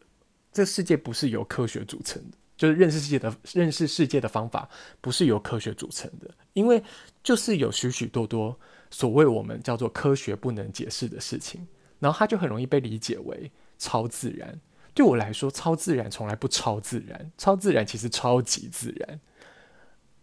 [0.51, 4.67] 这世界不是由科学组成的，就是认识世界的认识世界的方法
[5.01, 6.83] 不是由科学组成的，因为
[7.21, 8.59] 就是有许许多多。
[8.89, 11.67] 所谓我们叫做科学不能解释的事情，
[11.99, 14.59] 然后它就很容易被理解为超自然。
[14.93, 19.19] 对我来说，超自然从来不超自然，超自然其实超级自然。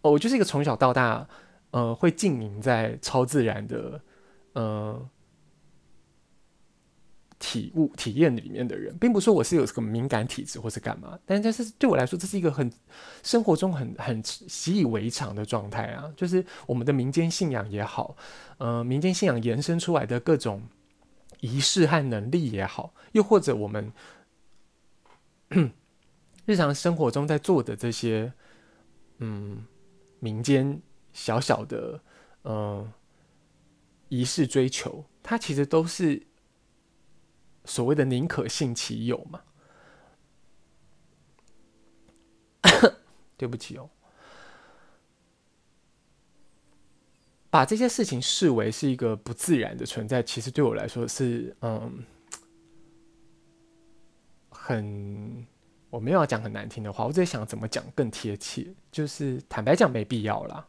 [0.02, 1.26] 哦，我就是一个从小到大，
[1.70, 4.00] 呃，会浸淫在超自然的，
[4.52, 5.08] 呃。
[7.38, 12.72] 体悟体验里面的人，并不说我是有这个敏感体质或是干嘛，但这是对我来说，这是一个很
[13.22, 16.10] 生活中很很习以为常的状态啊。
[16.16, 18.16] 就是我们的民间信仰也好，
[18.56, 20.62] 呃，民间信仰延伸出来的各种
[21.40, 23.92] 仪式和能力也好，又或者我们
[26.46, 28.32] 日常生活中在做的这些，
[29.18, 29.66] 嗯，
[30.20, 30.80] 民间
[31.12, 32.00] 小小的
[32.42, 32.90] 呃
[34.08, 36.25] 仪式追求，它其实都是。
[37.66, 39.42] 所谓的宁可信其有嘛？
[43.36, 43.90] 对不起哦，
[47.50, 52.02] 把这些事情视为是一个不自然的存在，其实对我来说是嗯，
[54.48, 55.46] 很
[55.90, 60.66] 我没有要讲很难听的话，我在想怎么讲更贴切，就是坦白讲没必要啦。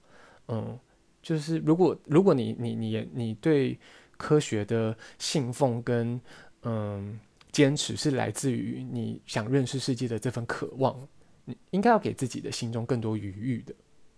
[0.50, 0.78] 嗯，
[1.22, 3.80] 就是如果如果你你你你对
[4.18, 6.20] 科学的信奉跟
[6.70, 7.18] 嗯，
[7.52, 11.08] 坚持是来自于你想认识世界的这份渴望，
[11.46, 13.74] 你应该要给自己的心中更多余裕的，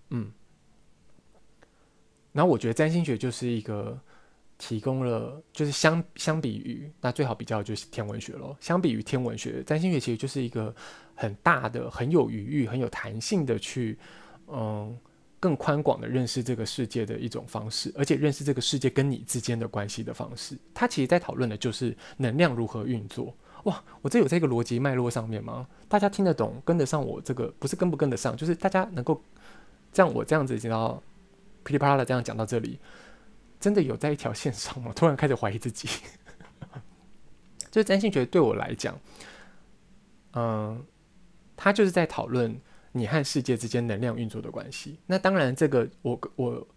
[0.09, 0.31] 嗯。
[2.31, 3.99] 然后我觉得占星学就是一个
[4.57, 8.57] 提供了，就是相相比于那最好比较就是天文学咯。
[8.59, 10.73] 相比于天文学，占星学其实就是一个
[11.13, 13.97] 很大的、很有余裕、很有弹性的去，
[14.47, 14.97] 嗯，
[15.39, 20.57] 更宽广的认识这个世界的一种方式，而且认识这个世界跟你之间的关系的方式。
[20.73, 23.33] 他其实在讨论的就是能量如何运作。
[23.63, 25.67] 哇，我这有这个逻辑脉络上面吗？
[25.87, 27.53] 大家听得懂，跟得上我这个？
[27.59, 29.21] 不是跟不跟得上，就是大家能够
[29.91, 31.01] 像我这样子，然后
[31.63, 32.79] 噼里啪啦的这样讲到这里，
[33.59, 34.93] 真的有在一条线上吗？
[34.95, 35.89] 突然开始怀疑自己。
[37.69, 38.97] 就是占星学对我来讲，
[40.33, 40.83] 嗯，
[41.55, 42.59] 他就是在讨论
[42.91, 44.99] 你和世界之间能量运作的关系。
[45.05, 46.67] 那当然，这个我我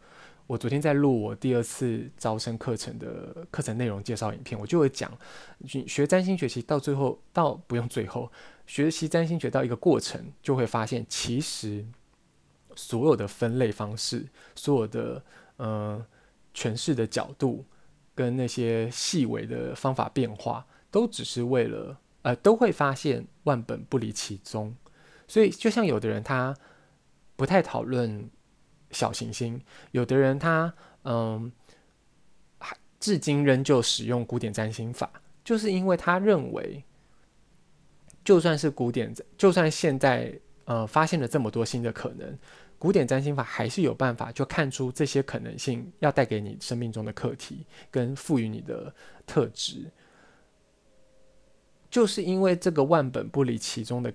[0.46, 5.10] 我昨天在录我第二次招生课程的课程内容介绍影片，我就会讲，
[5.86, 8.30] 学占星学习到最后，到不用最后，
[8.66, 11.84] 学习占星学到一个过程，就会发现，其实
[12.76, 15.24] 所有的分类方式，所有的
[15.58, 16.04] 嗯
[16.54, 17.64] 诠释的角度，
[18.14, 20.66] 跟那些细微的方法变化。
[20.90, 24.76] 都只是为了，呃，都会发现万本不离其宗，
[25.26, 26.54] 所以就像有的人他
[27.36, 28.30] 不太讨论
[28.90, 29.60] 小行星，
[29.92, 30.72] 有的人他
[31.04, 31.50] 嗯，
[32.58, 35.10] 还至今仍旧使用古典占星法，
[35.44, 36.84] 就是因为他认为，
[38.24, 40.32] 就算是古典，就算现在
[40.64, 42.38] 呃发现了这么多新的可能，
[42.78, 48.94] 古典占星法还是有办法就看出这些可能性要带给你生命中的课题跟赋予你的
[49.26, 49.90] 特质。
[51.90, 54.12] 就是因为这个万本不离其中的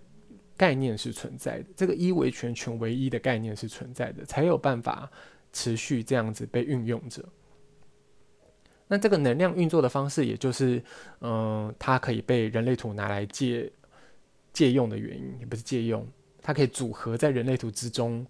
[0.57, 5.09] 概念是存在的，这个一为全，全为一的概念是存在的，才有办法
[5.53, 7.23] 持续这样子被运用着。
[8.87, 10.83] 那这个能量运作的方式，也就是，
[11.21, 13.71] 嗯，它可以被人类图拿来借
[14.51, 16.05] 借用的原因，也不是借用，
[16.41, 18.25] 它可以组合在人类图之中，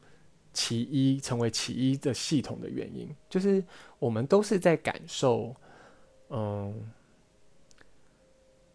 [0.51, 3.63] 其一成为其一的系统的原因，就是
[3.97, 5.55] 我们都是在感受，
[6.29, 6.91] 嗯。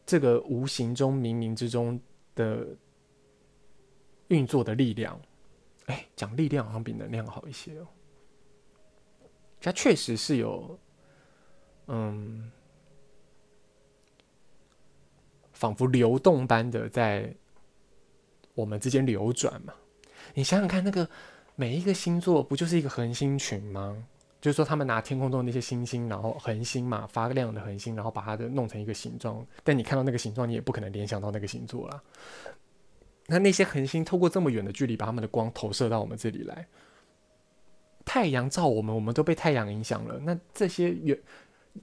[0.04, 1.98] 这个无形中、冥冥之中
[2.34, 2.66] 的
[4.33, 5.21] 运作的力量，
[5.87, 7.87] 哎，讲力量好像比能量好一些哦。
[9.61, 10.79] 它确实是有，
[11.87, 12.51] 嗯，
[15.53, 17.33] 仿佛流动般的在
[18.55, 19.75] 我们之间流转嘛。
[20.33, 21.07] 你想想看，那个
[21.55, 24.07] 每一个星座不就是一个恒星群吗？
[24.40, 29.47] 就是说，他们拿天空中的那些星星，然后恒星嘛，发亮的恒星，然后把它的弄成一个形状。
[29.62, 32.03] 但你看到那个形状，你也不可能联想到那个星座啦。
[33.33, 36.66] 那那些恒星透过这么远的距离，把他们的光投射到我们这里来。
[38.05, 40.18] 太阳照我们，我们都被太阳影响了。
[40.18, 41.18] 那这些远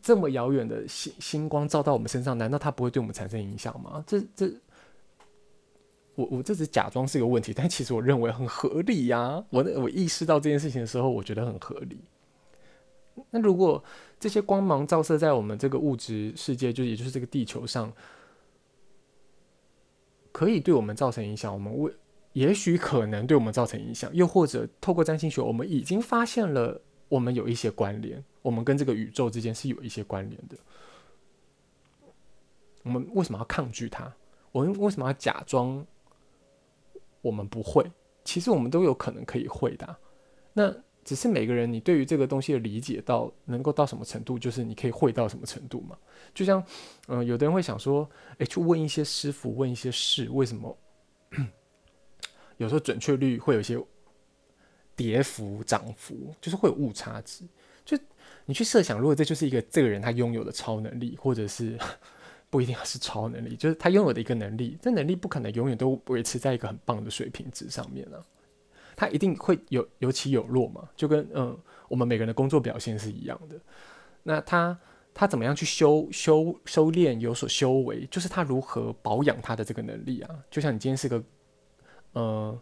[0.01, 4.03] 这么遥远的星星光照到我们身上，难道它不会对我们产生影响吗？
[4.05, 4.51] 这这，
[6.15, 9.45] 我我这只假装是个问题，但其实我认为很合理呀、啊。
[9.49, 11.99] 我我意识到这件事情的时候，我觉得很合理。
[13.31, 13.83] 那如果
[14.19, 17.91] 这些光芒照射在我们这个物质世界，就也就是这个地球上，
[20.39, 21.93] 可以对我们造成影响，我们为
[22.31, 30.55] 也许可能对我们造成影响，又或者透过占星学，我们已经发现了我们有一些关联，我们跟这个宇宙之间是有一些关联的。
[32.83, 34.09] 我们为什么要抗拒它？
[34.53, 35.85] 我们为什么要假装
[37.19, 37.91] 我们不会？
[38.23, 39.97] 其实我们都有可能可以会的。
[40.53, 40.73] 那。
[41.09, 45.97] 只是每个人，你对于这个东西的理解到能够到什么程度，就是你可以会到什么程度嘛。
[46.35, 46.63] 就像，
[47.07, 50.77] 嗯、有的人会想说，诶，去问一些师傅，问一些事，为什么
[52.57, 53.83] 有时候准确率会有一些
[54.95, 57.43] 跌幅、涨幅，就是会有误差值。
[57.83, 57.97] 就
[58.45, 61.75] 你去设想，如果这就是一个这个人他拥有的超能力，或者是
[62.51, 68.23] 不一定要是超能力，就是他拥有的一个能力，这能力不可能永远都维持在一个很棒的水平值上面啊。
[68.99, 71.57] 它一定会有有起有落嘛，就跟嗯，
[71.87, 73.57] 我们每个人的工作表现是一样的。
[74.23, 74.77] 那他
[75.13, 80.35] 他怎么样去修修修炼有所修为，就是他如何保养他的这个能力啊。
[80.51, 81.23] 就像你今天是个
[82.11, 82.61] 呃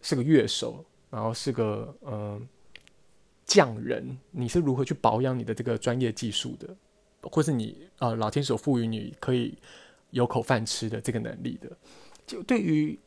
[0.00, 2.40] 是个乐手，然后是个呃
[3.44, 6.74] 匠人，你是如何去保养你的这个专业技术的，
[7.24, 9.58] 或是你呃老天所赋予你可以
[10.12, 11.76] 有口饭吃的这个能力的，
[12.26, 12.98] 就对于。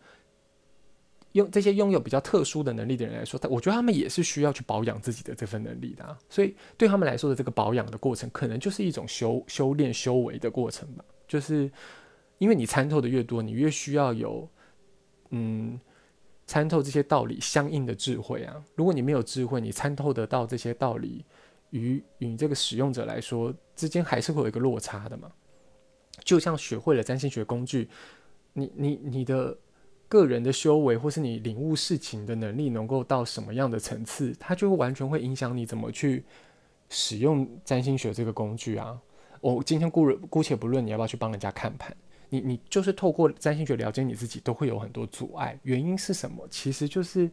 [1.39, 6.17] 用这些拥有比较特殊的能力的人来说，他我觉得他们也是需要去保养自己的这份能力的。
[6.29, 11.03] 所以对他们来说的这个保养的过程，可能就是一种修修炼修为的过程吧。
[11.27, 11.71] 就是
[12.37, 14.47] 因为你参透的越多，你越需要有
[15.29, 15.79] 嗯
[16.45, 18.63] 参透这些道理相应的智慧啊。
[18.75, 21.25] 如果你没有智慧，你参透得到这些道理，
[21.71, 25.31] 与与这个使用者来说之间还是会有一个落差的嘛。
[26.23, 27.89] 就像学会了占星学工具，
[28.53, 29.57] 你你你的。
[30.09, 36.25] 个人的修为，或是你领悟事情的能力，能够到什么样的层次，它就完全会影响你怎么去
[36.89, 38.99] 使用占星学这个工具啊。
[39.39, 41.95] 我今天姑姑且不论你要不要去帮人家看盘，
[42.27, 45.57] 你你就是透过占星学了解你自己，都会有很多阻碍。
[45.63, 46.45] 原因是什么？
[46.49, 47.29] 其实就是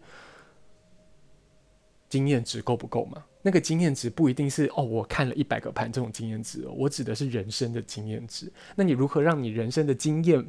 [2.09, 3.25] 经验值够不够嘛？
[3.43, 8.53] 那个经验值不一定是哦，我看了一百个盘这种经验值哦，我指的是人生的经验值。
[8.75, 10.45] 那你如何让你人生的经验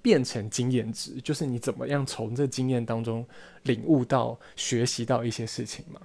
[0.00, 1.20] 变成经验值？
[1.20, 3.26] 就是你怎么样从这经验当中
[3.64, 6.00] 领悟到、学习到一些事情嘛？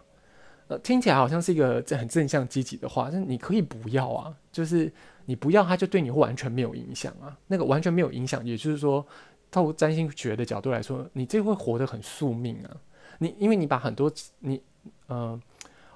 [0.68, 4.92] 呃，听起来好像是一个很正向积极的话，但你可以不要啊，就是
[5.26, 7.38] 你不要，它就对你完全没有影响啊。
[7.48, 9.06] 那个完全没有影响，也就是说，
[9.52, 12.78] 透过占星学的角度来说，你这会活得很宿命啊。
[13.20, 14.62] 你因为你把很多你
[15.08, 15.40] 呃，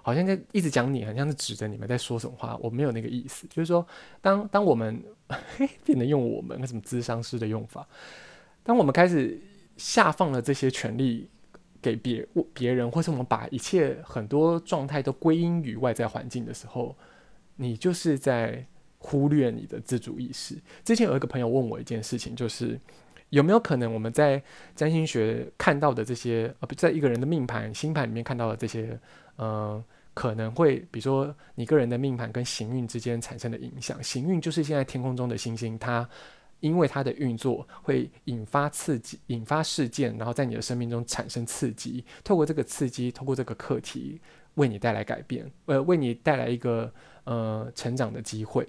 [0.07, 3.85] 好像在一直讲你，好像是指着你们在说什么话，我没有那个意思，就是说，
[4.21, 5.03] 当当我们
[5.83, 7.85] 变得用我们那什么智商师的用法，
[8.63, 9.37] 当我们开始
[9.75, 11.29] 下放了这些权利。
[11.79, 16.93] 给别别人，或是我们把一切很多状态都归因于外在环境的时候，
[17.57, 18.65] 你就是在
[18.97, 20.55] 忽略你的自主意识。
[20.83, 22.77] 之前有一个朋友问我一件事情，就是
[23.29, 24.41] 有没有可能我们在
[24.75, 28.99] 占星学看到的这些，呃，在一个人的命盘、星盘里面看到的这些，
[29.35, 29.81] 呃，
[30.17, 34.01] 可能会，比如说你个人的命盘跟行运之间产生的影响。
[34.01, 36.09] 行运就是现在天空中的星星，它。
[36.59, 42.03] 因为它的运作会引发刺激、引发事件，然后在你的生命中产生刺激。
[42.23, 44.19] 透过这个刺激，透过这个课题，
[44.55, 46.91] 为你带来改变，呃，为你带来一个
[47.25, 48.67] 呃成长的机会。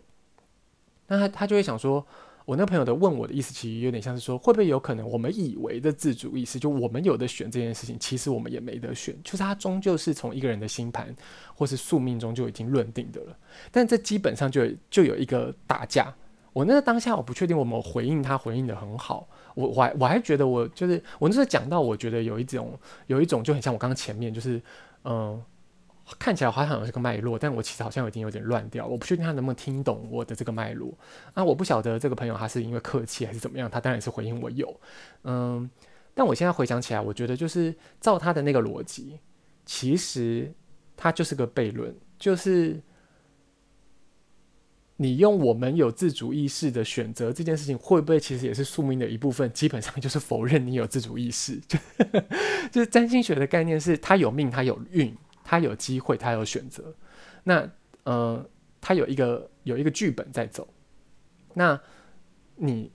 [1.07, 2.07] 那他他就会想说，
[2.49, 11.14] 我那朋友的问我的意思，其实有点像是说，会不会有可能我们以为的自主意识，就我们有的选这件事情，其实我们也没得选，就是它终究是从一个人的星盘
[11.55, 13.36] 或是宿命中就已经论定的了。
[13.70, 16.11] 但这基本上就就有一个打架。
[16.55, 22.72] 我那个当下我不确定我们回应他回应得很好，我我还我还觉得我就是我那时候讲到，我觉得有一种
[23.09, 24.59] 有一种就很像我刚刚前面就是
[25.05, 25.38] 嗯、
[26.19, 30.97] 看起来好像有这个脉络，但我其实好像已经有点乱掉，我不确定他能不能听懂我的这个脉络
[31.35, 34.81] 啊，我不晓得这个朋友他是因为客气还是怎么样，他当然是回应我有
[35.25, 35.69] 嗯，
[36.15, 39.19] 但我现在回想起来，我觉得就是照他的那个逻辑，
[39.67, 40.53] 其实
[40.97, 42.81] 他就是个悖论，就是。
[45.01, 49.49] 你用我们有自主意识的选择这件事情，会不会其实也是宿命的一部分？
[49.53, 51.57] 基本上就是否认你有自主意识。
[51.69, 51.79] 就
[52.73, 55.17] 就是占星学的概念是，他有命，他有运，
[55.49, 56.94] 他有机会，他有选择。
[57.42, 57.66] 那
[58.05, 58.46] 呃，
[58.82, 60.68] 他有一个有一个剧本在走。
[61.55, 61.80] 那
[62.57, 62.92] 你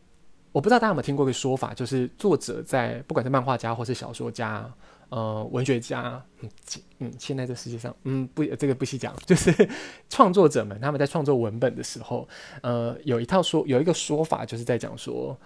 [0.51, 4.71] 我不知道大家有没有听过一个说法，就是作者在不管是漫画家或是小说家。
[5.09, 6.49] 呃，文学家，嗯，
[6.97, 9.51] 嗯，现在这世界上，嗯，不，这个不细讲，就是
[10.09, 12.27] 创作者们他们在创作文本的时候，
[12.63, 15.37] 呃，有一套说，有一个说法，就是在讲说，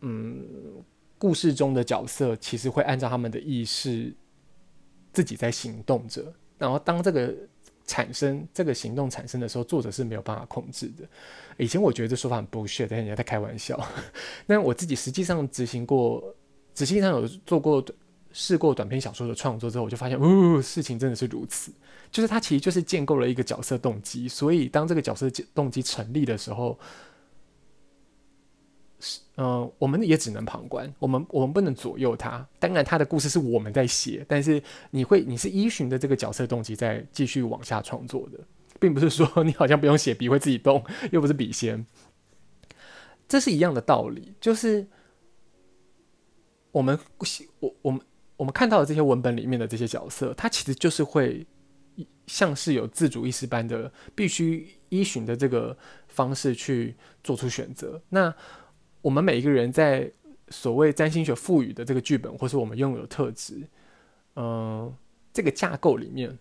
[0.00, 0.44] 嗯，
[1.16, 4.12] 故事中的角色其实会按照他们的意识
[5.18, 7.34] 自己在行动着，然后当这个
[7.88, 11.02] 产生这个行动产生的时候，作者是没有办法控制的。
[11.56, 13.76] 以前我觉得这说法很 bullshit，但人家在开玩笑。
[14.46, 16.22] 但我自己实际上执行过，
[16.76, 17.84] 实际上有做过。
[18.30, 21.72] 试过短篇小说的创作之后，我就发现，哦，事情真的是如此。
[22.12, 26.78] 就是它其实就是建构了一个角色动机，所以当这个角色动机成立的时候，
[29.36, 32.46] 呃，我们也只能旁观，我们我们不能左右他。
[32.58, 38.38] 当然，他的故事是我们在写，但是你会，你是依循着这个角色动机在继续往下创作的，
[38.80, 41.86] 并不是说 你好像不用写，笔会自己动，又不是笔仙。
[43.28, 44.86] 这是一样的道理，就是
[46.72, 46.98] 我们
[47.60, 48.00] 我我们。
[48.38, 51.44] 我们看到的这些文本里面的这些角色，他其实就是会
[52.28, 55.76] 像是有自主意识般的，必须依循的这个
[56.06, 56.94] 方式去
[57.24, 58.00] 做出选择。
[58.10, 58.32] 那
[59.00, 60.10] 我们每一个人在
[60.48, 63.60] 所谓占星学赋予的这个剧本，或是我们拥有的特质，
[64.36, 64.94] 嗯、
[65.32, 66.38] 这个架构里面，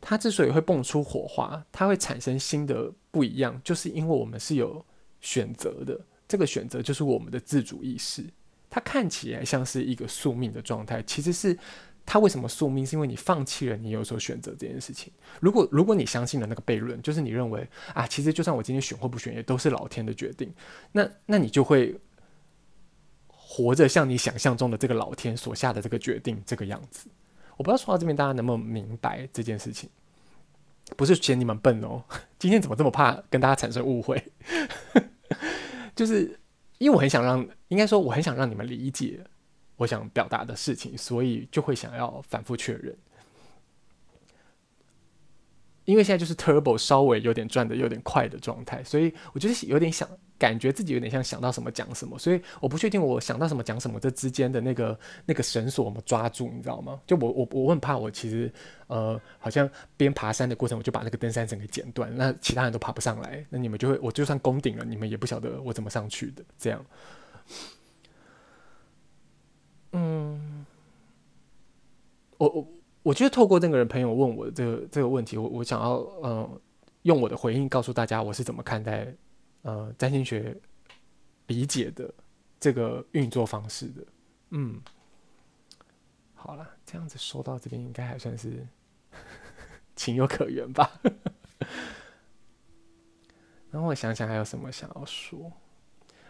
[0.00, 4.84] 它之所以会蹦出火花，它会产生新的不一样，就是因为我们是有
[5.20, 5.98] 选择的。
[6.28, 8.24] 这个选择就是我们的自主意识。
[8.68, 11.56] 它看起来像是一个宿命的状态，其实是
[12.06, 12.86] 他为什么宿命？
[12.86, 15.12] 是因为你放弃了你有所选择这件事情。
[15.40, 20.50] 如果如果你相信了那个悖论，就是你认为啊，其实就算我今天选或不选，也都是老天的决定。
[20.92, 21.98] 那那你就会
[23.26, 27.08] 活着像你想象中的这个老天所下的这个决定这个样子。
[27.56, 29.90] 我不知道说到这边大家能不能明白这件事情？
[30.96, 32.04] 不是嫌你们笨哦，
[32.38, 34.32] 今天怎么这么怕跟大家产生误会？
[35.94, 36.38] 就是。
[36.78, 39.24] 因为我很想让，应该说我很想让你们理解
[39.76, 42.96] 我想表达的事情，所以就会想要反复确认。
[45.84, 50.08] 因为现在就是 turbo 稍微有点转的有点快的状态，所以我觉得有点想。
[50.38, 57.00] 感觉自己有点像想到什么讲什么，所以我不确定我想到什么讲什么这之间的那个那个绳索我们抓住，你知道吗？
[57.06, 58.52] 就我我我很怕我其实
[58.88, 59.66] 呃好像
[59.96, 66.44] 边爬山的过程我就把那个登山绳给剪断，那其他人都爬不上来，那你们就会我就算攻顶了，你们也不晓得我怎么上去的。
[66.58, 66.84] 这样，
[69.98, 70.66] 嗯，
[72.36, 72.68] 我我
[73.02, 76.60] 我觉得透过那个人朋友问我这个这个问题，我我想要呃
[77.02, 79.10] 用我的回应告诉大家我是怎么看待
[79.62, 80.54] 呃占星学
[81.46, 82.12] 理解的
[82.60, 84.04] 这个运作方式的。
[84.50, 84.80] 嗯，
[86.34, 88.66] 好了，这样子说到这边应该还算是
[89.96, 90.90] 情有可原吧。
[93.70, 95.50] 然后我想想还有什么想要说。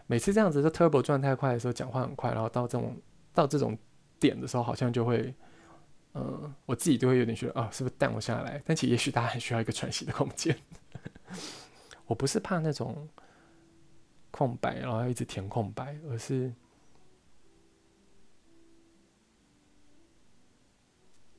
[0.07, 2.97] 每次这样子就 turbo 转太快的时候，讲话很快，然后到这种
[3.37, 3.77] 到这种
[4.19, 5.35] 点的时候，好像就会，
[6.15, 8.63] 嗯，我自己就会有点觉得啊，是不是淡我下来？
[8.65, 10.57] 但其实也许大家很需要一个喘息的空间。
[12.07, 13.07] 我不是怕那种
[14.31, 16.51] 空白，然后要一直填空白，而是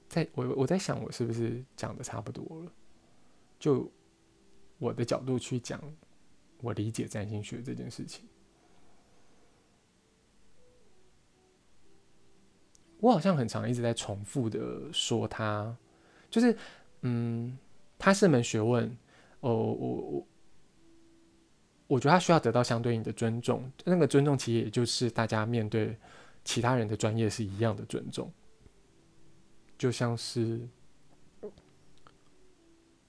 [0.08, 2.72] 在我我在想，我是不是讲的差不多了？
[3.58, 3.92] 就
[4.78, 5.82] 我的角度去讲，
[6.62, 8.24] 我理解占星学这件事情。
[13.00, 15.76] 我好像很常一直在重复的说他，
[16.32, 16.58] 就是，
[17.02, 17.56] 嗯，
[18.00, 18.86] 他是门学问，
[19.42, 20.28] 哦，我我，
[21.86, 25.96] 我觉得他需要得到相对应的尊重，那个尊重其实也就是大家面对
[26.44, 28.32] 其他人的专业是一样的尊重，
[29.78, 30.60] 就像是，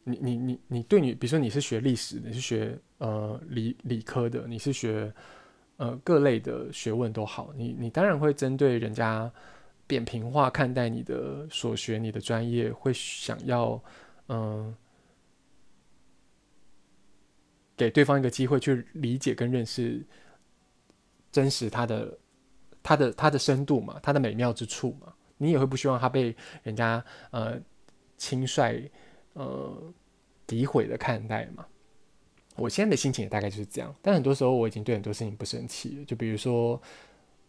[0.05, 5.11] 你你你你对你，比如说你是学历史，你是学呃理理科的，你是学
[5.79, 9.33] 呃各类的学问都好，你你当然会针对人家。
[9.89, 13.83] 扁平化看待你的所学，你的专业，会想要，
[14.29, 14.77] 嗯，
[17.75, 20.07] 给对方一个机会去理解跟认识
[21.33, 22.19] 真实他的、
[22.83, 25.15] 他的、他的深度嘛，他的美妙之处嘛。
[25.39, 27.59] 你也会不希望他被人家呃
[28.19, 28.91] 轻率、
[29.33, 29.93] 呃
[30.47, 31.67] 诋毁的看待嘛。
[32.57, 36.79] 我现在的心情也大概就是这样，但很多时候我已经对很多事情不生气了，就比如说。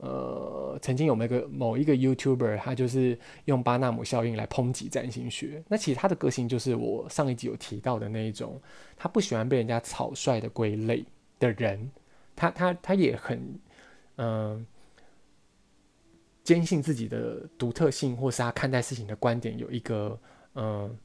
[0.02, 5.62] 呃，曾经有那个某一个 YouTuber，他就是用巴纳姆效应来抨击占星学。
[5.68, 8.62] 那其实他的个性就是我上一集有提到的那一种，
[8.96, 11.04] 他不喜欢被人家草率的归类
[11.38, 11.92] 的人。
[12.34, 13.38] 他他他也很
[14.16, 14.66] 嗯、呃、
[16.46, 20.18] 坚信自己的独特性，或是他看待事情的观点有一个
[20.56, 20.98] 嗯、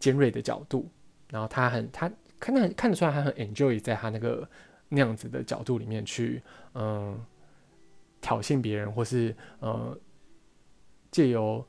[0.00, 0.88] 尖锐的角度。
[1.28, 2.10] 然后他很他
[2.40, 4.48] 看得看得出来，他很 enjoy 在他那个
[4.88, 7.22] 那样子的角度里面去嗯。
[8.22, 9.94] 挑衅别人，或是呃
[11.10, 11.62] 借由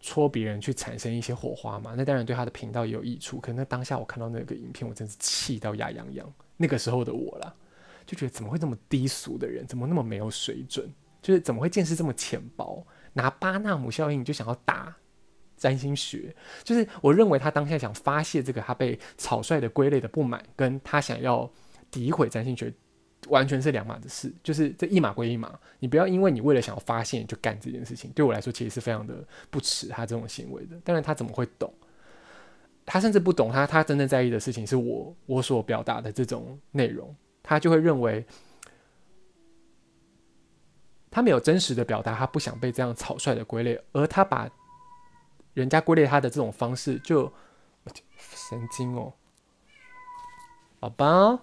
[0.00, 1.94] 戳别人去产生一些火花嘛？
[1.96, 3.38] 那当然对他的频道也有益处。
[3.38, 6.34] 可能当下我看到那个影片，我真是气到牙痒痒。
[6.56, 7.54] 那个时候的我啦，
[8.04, 10.92] 就觉得怎么会这么低俗的人，怎么那么没有水准？
[11.20, 12.84] 就是怎么会见识这么浅薄？
[13.12, 14.96] 拿巴纳姆效应就想要打
[15.56, 16.34] 占星学？
[16.64, 21.48] 就是我认为他当下想发泄这个他被草率的归类的不满，跟他想要
[21.92, 22.72] 诋毁占星学。
[23.28, 25.58] 完全是两码子事，就是这一码归一码。
[25.78, 29.14] 你不要因为你为了想要发现就干这件事情，对我来说其实是非常的
[29.50, 30.76] 不齿他这种行为的。
[30.84, 31.72] 当然他怎么会懂？
[32.84, 38.26] 他甚至不懂他他真正在意的事情是我我所表达的这种内容，他就会认为
[41.08, 44.50] 他没有真实的表达，他不想被这样草率的归类，而他把
[45.54, 47.32] 人家归类他的这种方式就
[48.18, 49.12] 神经哦，
[50.80, 51.40] 宝宝。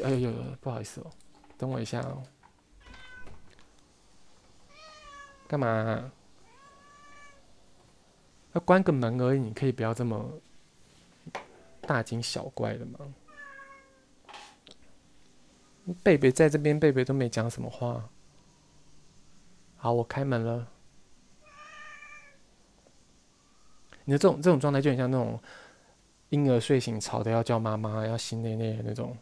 [0.00, 1.10] 哎哎呦呦，不好意思哦，
[1.56, 2.22] 等我一下哦。
[5.48, 6.12] 干嘛啊？
[8.52, 10.28] 要关个门而已，你可以不要这么
[11.82, 12.98] 大惊小怪的吗？
[16.02, 18.08] 贝贝在这边，贝贝都没讲什么话。
[19.76, 20.66] 好，我开门了。
[24.04, 25.40] 你的这种这种状态就很像那种
[26.30, 29.16] 婴儿睡醒吵的要叫妈妈，要吸奶奶的那种。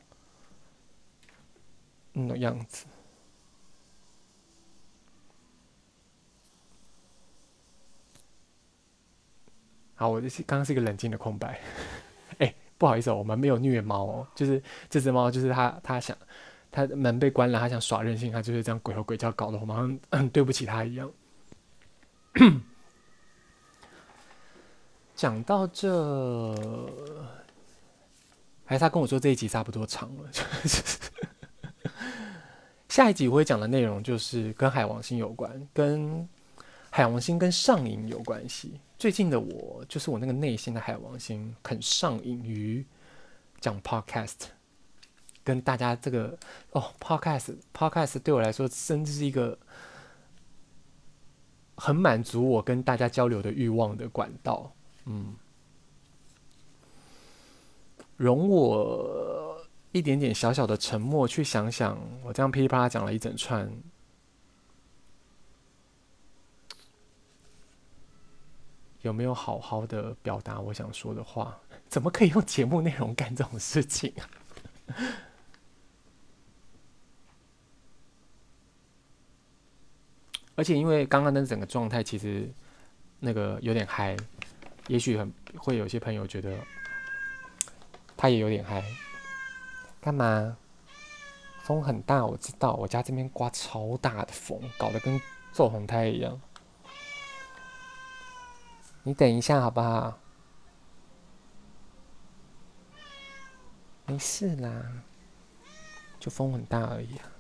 [2.15, 2.87] 那种样子。
[9.97, 11.61] 好，我就是刚刚是一个冷静的空白。
[12.39, 16.17] 哎、不好意思哦，我们没有虐猫哦，就是这只猫，就是它，它想，
[16.71, 21.11] 它门被关了，它想耍任性，它就是这样鬼吼鬼叫，搞得我们好像 对不起它一样。
[25.15, 26.53] 讲到这，
[28.65, 30.29] 还是他跟我说这一集差不多长了。
[32.95, 36.29] 下一集我会讲的内容就是跟海王星有关，跟
[36.91, 38.79] 海王星跟上瘾有关系。
[38.97, 42.87] 最近的我，就是我那个内心的海王星，很上瘾于
[43.59, 44.45] 讲 podcast，
[45.43, 46.39] 跟大家这个
[46.71, 49.59] 哦，podcast，podcast 对我来说，甚至是一个
[51.75, 54.73] 很满足我跟大家交流的欲望的管道。
[55.07, 55.35] 嗯，
[58.17, 59.44] 容我。
[59.95, 63.71] 一点点小小的沉默，去想想我这样噼里啪啦讲了一整串。
[69.03, 71.57] 有没有好好的表达我想说的话？
[71.89, 74.27] 怎么可以用节目内容干这种事情啊？
[80.57, 82.53] 而且因为刚刚的整个状态其实
[83.21, 84.17] 那个有点嗨，
[84.89, 86.59] 也许很会有些朋友觉得
[88.17, 88.83] 他也有点嗨。
[90.05, 90.59] 干嘛？
[91.63, 95.19] 风很大，我知道，我家这边刮超大的风，搞得跟
[95.51, 96.39] 做红胎一样。
[99.03, 100.19] 你等一下好不好？
[104.05, 105.03] 没事啦，
[106.21, 107.33] 就风很大而已啊。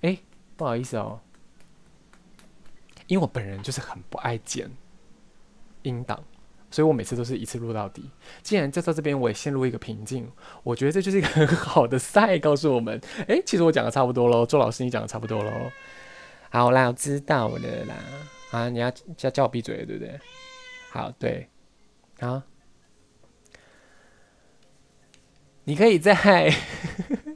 [0.00, 0.18] 哎，
[0.56, 1.20] 不好意思哦，
[3.06, 4.68] 因为我本人就是很不爱剪
[5.82, 6.24] 音档，
[6.70, 8.10] 所以我每次都是一次录到底。
[8.42, 10.30] 既然就到这边，我也陷入一个瓶颈，
[10.62, 15.52] 我觉得这就是一个很好的赛，告诉我们： 哎，其实我讲的差不多喽，周老师你讲的差不多喽。
[16.50, 17.94] 好啦，我知道了啦。
[18.50, 20.18] 啊，你要叫叫我闭嘴，对不对？
[20.90, 21.48] 好，对，
[22.20, 22.42] 啊。
[25.64, 26.14] 你可以在，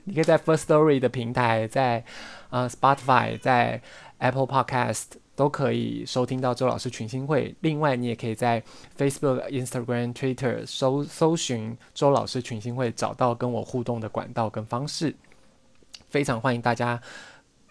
[0.04, 2.02] 你可以在 First Story 的平台，在
[2.48, 3.82] 呃 Spotify，在
[4.16, 5.04] Apple Podcast
[5.34, 7.54] 都可以收听到周老师群星会。
[7.60, 8.62] 另外，你也可以在
[8.96, 15.14] Facebook、Instagram、Twitter 搜搜寻周老师群星会，找到跟我互动的管道跟方式。
[16.08, 17.00] 非常欢迎大家。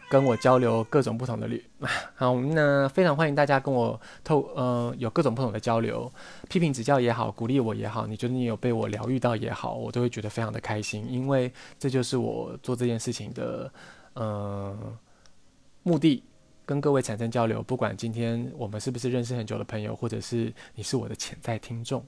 [0.10, 1.64] 跟我交流各种不同的旅，
[2.16, 6.12] 好，那非常欢迎大家跟我透，呃，有各种不同的交流，
[6.50, 11.50] 批评指教也好，鼓励我也好，你觉得你有被我疗愈到也好，我都会觉得非常的开心，因为
[11.80, 13.72] 这就是我做这件事情的，
[14.16, 14.78] 呃，
[15.84, 16.22] 目的，
[16.72, 22.02] 跟各位产生交流，不管今天我们是不是认识很久的朋友，或者是你是我的潜在听众，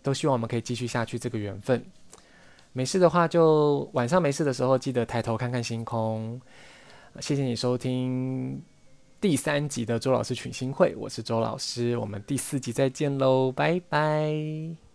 [0.00, 1.84] 都希望我们可以继续下去这个缘分。
[2.72, 6.40] 没事的话，就晚上没事的时候，记得抬头看看星空。
[7.18, 8.62] 谢谢你收听
[9.20, 14.89] 第三集的周老师群星会，我是周老师，我们第四集再见喽，拜拜。